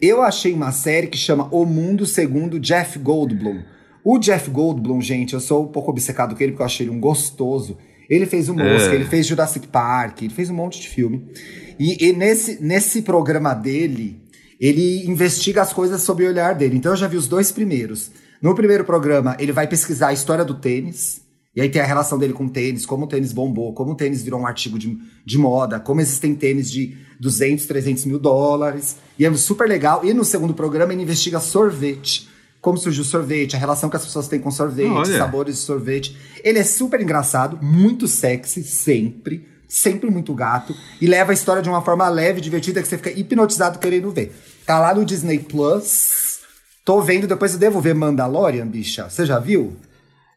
[0.00, 3.62] Eu achei uma série que chama O Mundo Segundo Jeff Goldblum.
[4.04, 6.94] O Jeff Goldblum, gente, eu sou um pouco obcecado com ele porque eu achei ele
[6.94, 7.76] um gostoso.
[8.08, 8.94] Ele fez o Mosca, é.
[8.94, 11.30] ele fez Jurassic Park, ele fez um monte de filme.
[11.78, 14.20] E, e, nesse, nesse programa dele,
[14.58, 16.76] ele investiga as coisas sob o olhar dele.
[16.76, 18.10] Então eu já vi os dois primeiros.
[18.40, 21.20] No primeiro programa, ele vai pesquisar a história do tênis.
[21.54, 23.94] E aí tem a relação dele com o tênis, como o tênis bombou, como o
[23.94, 28.96] tênis virou um artigo de, de moda, como existem tênis de 200, 300 mil dólares.
[29.18, 30.04] E é super legal.
[30.04, 32.27] E no segundo programa ele investiga sorvete
[32.60, 35.18] como surgiu o sorvete, a relação que as pessoas têm com sorvete, Olha.
[35.18, 36.16] sabores de sorvete.
[36.42, 39.46] Ele é super engraçado, muito sexy, sempre.
[39.68, 40.74] Sempre muito gato.
[41.00, 44.34] E leva a história de uma forma leve, divertida, que você fica hipnotizado querendo ver.
[44.64, 46.40] Tá lá no Disney Plus.
[46.84, 49.10] Tô vendo, depois eu devo ver Mandalorian, bicha.
[49.10, 49.76] Você já viu?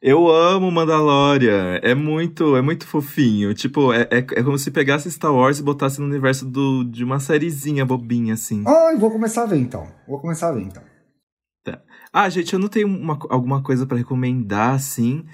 [0.02, 1.80] Eu amo Mandalorian.
[1.82, 3.54] É muito, é muito fofinho.
[3.54, 7.04] Tipo, é, é, é, como se pegasse Star Wars e botasse no universo do, de
[7.04, 8.64] uma sériezinha bobinha, assim.
[8.68, 9.88] Ah, vou começar a ver então.
[10.06, 10.84] Vou começar a ver então.
[12.14, 15.26] Ah, gente, eu não tenho uma, alguma coisa para recomendar, assim.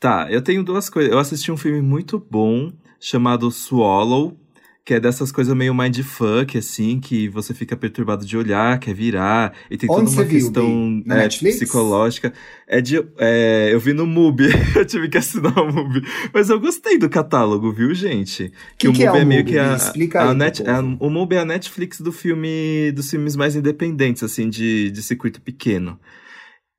[0.00, 1.12] Tá, eu tenho duas coisas.
[1.12, 4.36] Eu assisti um filme muito bom chamado Swallow,
[4.84, 9.54] que é dessas coisas meio mindfuck, assim, que você fica perturbado de olhar, quer virar,
[9.70, 12.32] e tem Onde toda uma questão é, psicológica.
[12.66, 12.96] É de.
[13.18, 16.02] É, eu vi no MUBI, eu tive que assinar o MUBI.
[16.34, 18.52] Mas eu gostei do catálogo, viu, gente?
[18.76, 19.76] Que, que o MUBI é, é, meio que a.
[19.76, 24.24] Explica a, net, a, o MUBI é a Netflix do filme, dos filmes mais independentes,
[24.24, 25.96] assim, de, de circuito pequeno.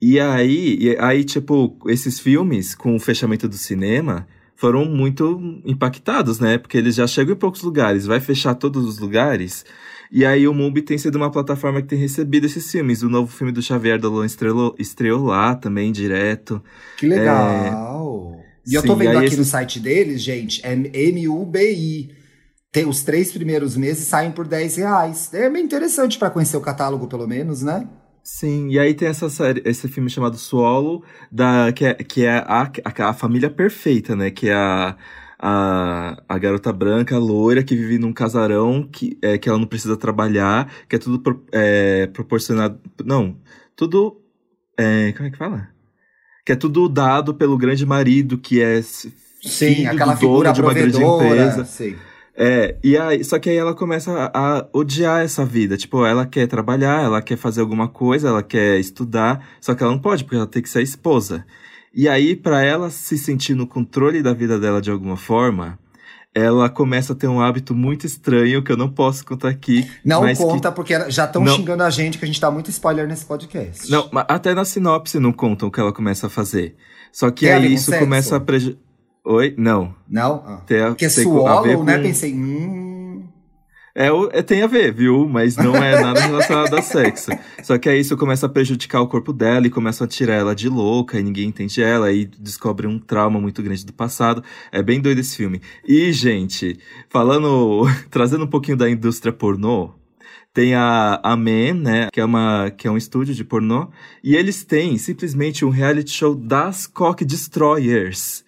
[0.02, 4.26] E aí, e aí, tipo, esses filmes, com o fechamento do cinema,
[4.56, 6.58] foram muito impactados, né?
[6.58, 9.64] Porque eles já chegam em poucos lugares, vai fechar todos os lugares.
[10.10, 13.02] E aí o MUBI tem sido uma plataforma que tem recebido esses filmes.
[13.02, 16.62] O novo filme do Xavier Dolan estreou, estreou lá também, direto.
[16.96, 18.36] Que legal!
[18.40, 18.44] É...
[18.66, 19.36] E eu tô vendo aqui esse...
[19.36, 22.10] no site deles, gente, é M-U-B-I.
[22.72, 25.32] Tem os três primeiros meses saem por 10 reais.
[25.32, 27.86] É bem interessante para conhecer o catálogo, pelo menos, né?
[28.24, 32.38] Sim, e aí tem essa série, esse filme chamado Swallow, da, que é, que é
[32.38, 34.30] a, a, a família perfeita, né?
[34.30, 34.96] Que é a,
[35.38, 39.94] a, a garota branca, loira, que vive num casarão, que, é, que ela não precisa
[39.94, 42.80] trabalhar, que é tudo pro, é, proporcionado.
[43.04, 43.36] Não,
[43.76, 44.22] tudo.
[44.78, 45.68] É, como é que fala?
[46.46, 48.80] Que é tudo dado pelo grande marido, que é.
[48.80, 51.66] Sim, aquela figura de uma grande empresa.
[51.66, 51.94] Sim.
[52.36, 55.76] É, e aí, só que aí ela começa a, a, odiar essa vida.
[55.76, 59.92] Tipo, ela quer trabalhar, ela quer fazer alguma coisa, ela quer estudar, só que ela
[59.92, 61.46] não pode, porque ela tem que ser esposa.
[61.92, 65.78] E aí, para ela se sentir no controle da vida dela de alguma forma,
[66.34, 69.88] ela começa a ter um hábito muito estranho que eu não posso contar aqui.
[70.04, 70.74] Não conta, que...
[70.74, 73.88] porque já estão xingando a gente que a gente dá muito spoiler nesse podcast.
[73.88, 76.74] Não, até na sinopse não contam o que ela começa a fazer.
[77.12, 78.82] Só que Tem aí isso começa a prejudicar.
[79.24, 79.54] Oi?
[79.56, 79.94] Não.
[80.06, 80.44] Não?
[80.46, 80.62] Ah.
[80.66, 81.98] Tem, Porque é swallow, né?
[81.98, 83.26] Pensei, hum...
[83.96, 85.26] É, é, tem a ver, viu?
[85.28, 87.30] Mas não é nada relacionado a sexo.
[87.62, 90.54] Só que aí isso começa a prejudicar o corpo dela e começa a tirar ela
[90.54, 94.42] de louca e ninguém entende ela e descobre um trauma muito grande do passado.
[94.72, 95.62] É bem doido esse filme.
[95.86, 96.76] E, gente,
[97.08, 99.94] falando, trazendo um pouquinho da indústria pornô,
[100.52, 103.90] tem a, a Man, né, que é, uma, que é um estúdio de pornô,
[104.22, 108.43] e eles têm simplesmente um reality show das Cock Destroyers.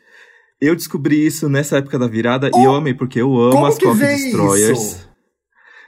[0.61, 3.79] Eu descobri isso nessa época da virada oh, e eu amei, porque eu amo as
[3.79, 4.79] Coffee Destroyers.
[4.79, 5.09] Isso?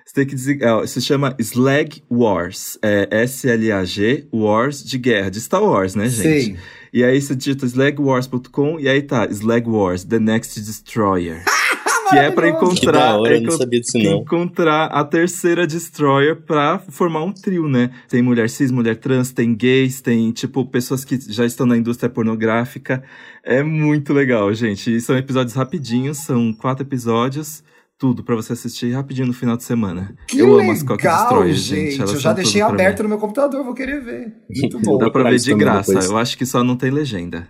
[0.05, 0.63] Você tem que dizer.
[0.65, 2.79] ó, se chama Slag Wars.
[2.83, 6.23] É S-L-A-G, Wars de guerra, de Star Wars, né, gente?
[6.23, 6.57] Sei.
[6.93, 11.45] E aí você digita slagwars.com e aí tá, Slag Wars, The Next Destroyer.
[12.11, 12.31] que é.
[12.31, 14.19] Que encontrar, hora, que não.
[14.19, 17.91] encontrar a terceira Destroyer pra formar um trio, né?
[18.09, 22.09] Tem mulher cis, mulher trans, tem gays, tem, tipo, pessoas que já estão na indústria
[22.09, 23.03] pornográfica.
[23.45, 24.95] É muito legal, gente.
[24.95, 27.63] E são episódios rapidinhos, são quatro episódios.
[27.99, 30.15] Tudo pra você assistir rapidinho no final de semana.
[30.29, 31.03] Que eu legal, amo as Cock
[31.49, 31.55] gente.
[31.57, 32.01] gente.
[32.01, 34.33] Elas eu já deixei aberto no meu computador, vou querer ver.
[34.49, 34.99] Muito bom.
[34.99, 35.91] Dá pra ver de graça.
[35.91, 36.09] depois.
[36.09, 37.49] Eu acho que só não tem legenda.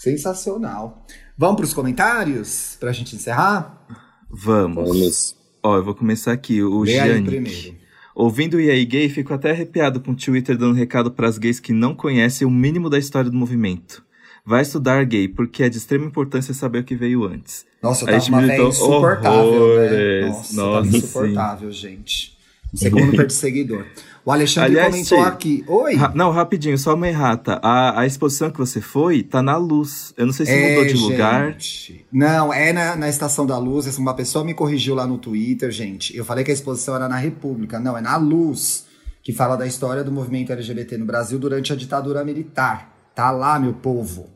[0.00, 1.04] Sensacional.
[1.36, 3.86] Vamos pros comentários pra gente encerrar?
[4.30, 4.88] Vamos.
[4.88, 5.36] Vamos.
[5.62, 6.62] Ó, eu vou começar aqui.
[6.62, 7.26] O Gianni.
[7.26, 7.74] primeiro.
[8.14, 11.74] Ouvindo o EA Gay, fico até arrepiado com o Twitter dando recado pras gays que
[11.74, 14.02] não conhecem o mínimo da história do movimento.
[14.42, 17.66] Vai estudar gay, porque é de extrema importância saber o que veio antes.
[17.82, 19.48] Nossa, eu tava a gente uma insuportável, né?
[19.50, 20.26] horrores.
[20.26, 20.96] Nossa, Nossa, tava sim.
[20.96, 22.39] insuportável, gente.
[22.74, 23.84] Segundo perto de seguidor.
[24.24, 25.64] O Alexandre Aliás, comentou aqui.
[25.66, 25.94] Oi.
[25.96, 27.58] Ra- não, rapidinho, só uma errata.
[27.62, 30.12] A, a exposição que você foi tá na luz.
[30.16, 31.52] Eu não sei se É, mudou de lugar.
[31.52, 32.06] gente.
[32.12, 33.96] Não, é na, na Estação da Luz.
[33.98, 36.14] Uma pessoa me corrigiu lá no Twitter, gente.
[36.16, 37.80] Eu falei que a exposição era na República.
[37.80, 38.84] Não, é na Luz,
[39.22, 42.94] que fala da história do movimento LGBT no Brasil durante a ditadura militar.
[43.14, 44.28] Tá lá, meu povo.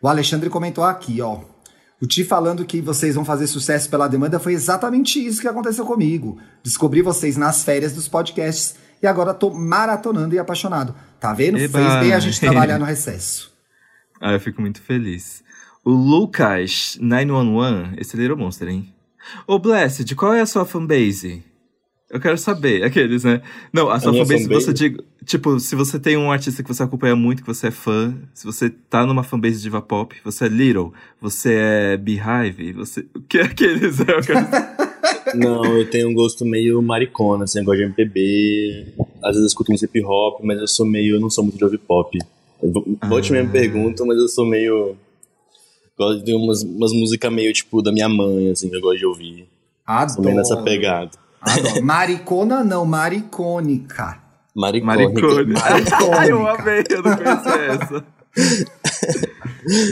[0.00, 1.40] O Alexandre comentou aqui, ó.
[2.00, 5.84] O Ti falando que vocês vão fazer sucesso pela demanda foi exatamente isso que aconteceu
[5.84, 6.38] comigo.
[6.62, 10.94] Descobri vocês nas férias dos podcasts e agora tô maratonando e apaixonado.
[11.18, 11.58] Tá vendo?
[11.58, 11.78] Eba.
[11.78, 13.52] Fez bem a gente trabalhar no recesso.
[14.20, 15.42] Ah, eu fico muito feliz.
[15.84, 18.94] O Lucas 911, esse Little Monster, hein?
[19.46, 21.44] Ô, Blessed, qual é a sua fanbase?
[22.10, 23.40] Eu quero saber, aqueles, né?
[23.72, 24.64] Não, a sua fanbase, fanbase?
[24.64, 27.70] você diga, tipo, se você tem um artista que você acompanha muito, que você é
[27.70, 32.72] fã, se você tá numa fanbase de diva pop, você é Little, você é Beehive,
[32.72, 33.06] você.
[33.14, 34.00] O que é aqueles?
[34.00, 34.40] Eu quero...
[35.36, 38.86] Não, eu tenho um gosto meio maricona, assim, eu gosto de MPB.
[39.22, 41.14] Às vezes eu escuto um hip hop, mas eu sou meio.
[41.16, 42.18] Eu não sou muito de ouvir pop.
[42.60, 43.40] Vou- Volte Ah.
[43.42, 44.96] me perguntam, mas eu sou meio.
[45.96, 49.06] Gosto de umas, umas músicas meio tipo da minha mãe, assim, que eu gosto de
[49.06, 49.46] ouvir.
[50.12, 50.64] Sou meio nessa Adoro.
[50.64, 51.10] pegada.
[51.40, 51.82] Adoro.
[51.84, 54.18] Maricona não, maricônica.
[54.54, 55.22] Maricônica.
[55.22, 55.60] Maricônica.
[56.18, 58.04] Ai, eu amei, eu não conhecia essa.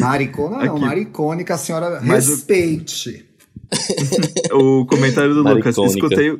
[0.00, 0.84] Maricona não, Aqui.
[0.84, 3.24] maricônica, a senhora Mas o- respeite.
[4.52, 5.76] O comentário do Lucas.
[5.76, 6.38] Escutei,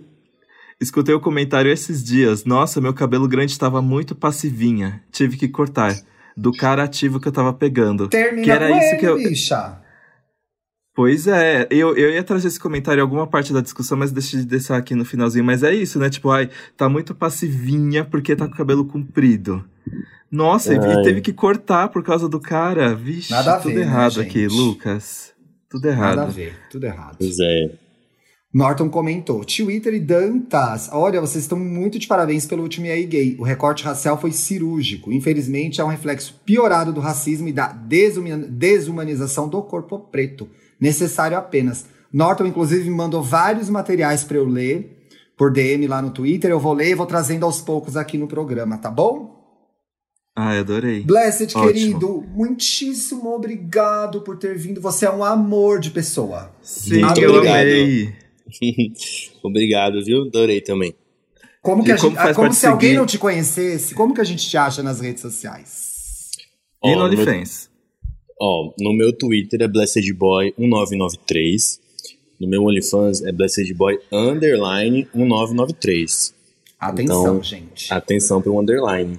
[0.81, 2.45] escutei o comentário esses dias.
[2.45, 5.03] Nossa, meu cabelo grande estava muito passivinha.
[5.13, 5.95] Tive que cortar.
[6.37, 8.09] Do cara ativo que eu tava pegando.
[8.09, 9.17] Termina que era com isso ele, que eu.
[9.17, 9.79] bicha.
[10.99, 14.41] Pois é, eu, eu ia trazer esse comentário em alguma parte da discussão, mas deixei
[14.41, 15.45] de deixar aqui no finalzinho.
[15.45, 16.11] Mas é isso, né?
[16.11, 19.65] Tipo, ai, tá muito passivinha porque tá com o cabelo comprido.
[20.29, 21.03] Nossa, e- e Ai.
[21.05, 22.97] teve que cortar por causa do cara.
[22.97, 24.57] Vixe, Nada a tudo ver, né, errado aqui, gente?
[24.57, 25.33] Lucas.
[25.71, 26.17] Tudo errado.
[26.17, 27.17] Nada a ver, tudo errado.
[27.21, 27.71] Pois é.
[28.53, 33.37] Norton comentou: Twitter e Dantas, olha, vocês estão muito de parabéns pelo último EA Gay.
[33.39, 35.13] O recorte racial foi cirúrgico.
[35.13, 40.49] Infelizmente, é um reflexo piorado do racismo e da desuma- desumanização do corpo preto.
[40.81, 41.87] Necessário apenas.
[42.13, 46.51] Norton, inclusive, me mandou vários materiais para eu ler por DM lá no Twitter.
[46.51, 49.37] Eu vou ler e vou trazendo aos poucos aqui no programa, tá bom?
[50.35, 51.01] Ai, adorei.
[51.03, 51.67] Blessed, Ótimo.
[51.67, 54.81] querido, muitíssimo obrigado por ter vindo.
[54.81, 56.53] Você é um amor de pessoa.
[56.63, 57.57] Sim, Muito eu obrigado.
[57.61, 58.15] amei.
[59.43, 60.23] Obrigado, viu?
[60.23, 60.95] Adorei também.
[61.61, 62.99] Como, que E a como gente, faz como se alguém seguir?
[62.99, 66.31] não te conhecesse, como que a gente te acha nas redes sociais?
[66.83, 67.68] E Ó, no OnlyFans?
[68.41, 71.81] Ó, no meu Twitter é BlessedBoy1993.
[72.41, 76.35] No meu OnlyFans é BlessedBoy underline 1993.
[76.79, 77.93] Atenção, Então, gente.
[77.93, 79.19] Atenção pro underline.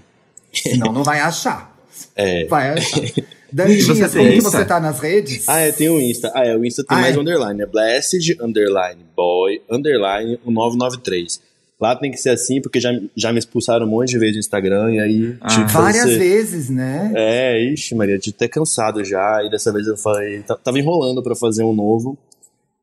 [0.53, 1.77] Senão não vai achar.
[2.15, 2.45] É.
[2.45, 3.01] Vai achar.
[3.51, 5.49] Dantinhas, como que você tá nas redes?
[5.49, 6.31] Ah, é, tem o Insta.
[6.35, 7.19] Ah, é, o Insta tem Ah, mais é?
[7.19, 7.61] underline.
[7.61, 11.41] É Blessed underline boy underline 1993.
[11.81, 14.39] Lá tem que ser assim, porque já, já me expulsaram um monte de vezes do
[14.39, 15.47] Instagram, e aí Ah.
[15.47, 17.11] que Várias fazer- vezes, né?
[17.15, 21.35] É, ixi, Maria, tinha até cansado já, e dessa vez eu falei, tava enrolando pra
[21.35, 22.17] fazer um novo,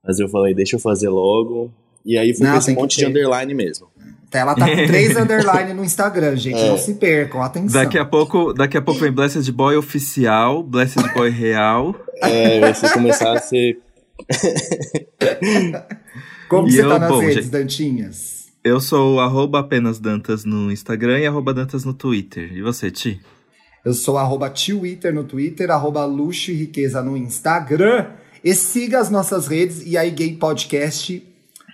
[0.02, 1.70] mas eu falei, deixa eu fazer logo,
[2.06, 3.10] e aí foi Não, com esse monte de ter.
[3.10, 3.86] underline mesmo.
[4.32, 6.58] Ela tá com três underline no Instagram, gente.
[6.58, 6.68] É.
[6.68, 7.82] Não se percam, atenção.
[7.82, 11.94] Daqui a pouco, daqui a pouco vem Blessed Boy oficial, Blessed Boy real.
[12.22, 13.78] É, se começar a ser...
[16.48, 18.35] Como E você eu, tá nas bom, redes, gente- Dantinhas?
[18.66, 22.52] Eu sou arroba apenas Dantas no Instagram e arroba Dantas no Twitter.
[22.52, 23.20] E você, Ti?
[23.84, 28.08] Eu sou arroba Twitter no Twitter, arroba Luxo e Riqueza no Instagram.
[28.42, 31.24] E siga as nossas redes e aí Gay Podcast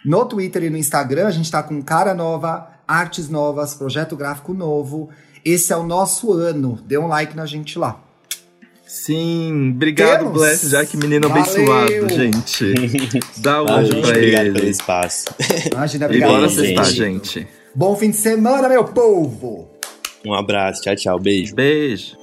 [0.05, 1.29] no Twitter e no Instagram.
[1.29, 5.09] A gente tá com cara nova, artes novas, projeto gráfico novo.
[5.43, 6.79] Esse é o nosso ano.
[6.87, 8.05] Dê um like na gente lá.
[8.95, 10.33] Sim, obrigado, Temos?
[10.35, 11.43] Bless, já que menino Valeu.
[11.45, 12.75] abençoado, gente.
[13.41, 14.69] Dá um Ah, pra obrigado pelo ele.
[14.69, 15.25] espaço.
[15.73, 16.31] Imagina, E obrigado.
[16.31, 16.61] bora gente.
[16.67, 17.47] sextar, gente.
[17.75, 19.71] Bom fim de semana, meu povo!
[20.27, 21.55] Um abraço, tchau, tchau, beijo.
[21.55, 22.22] Beijo.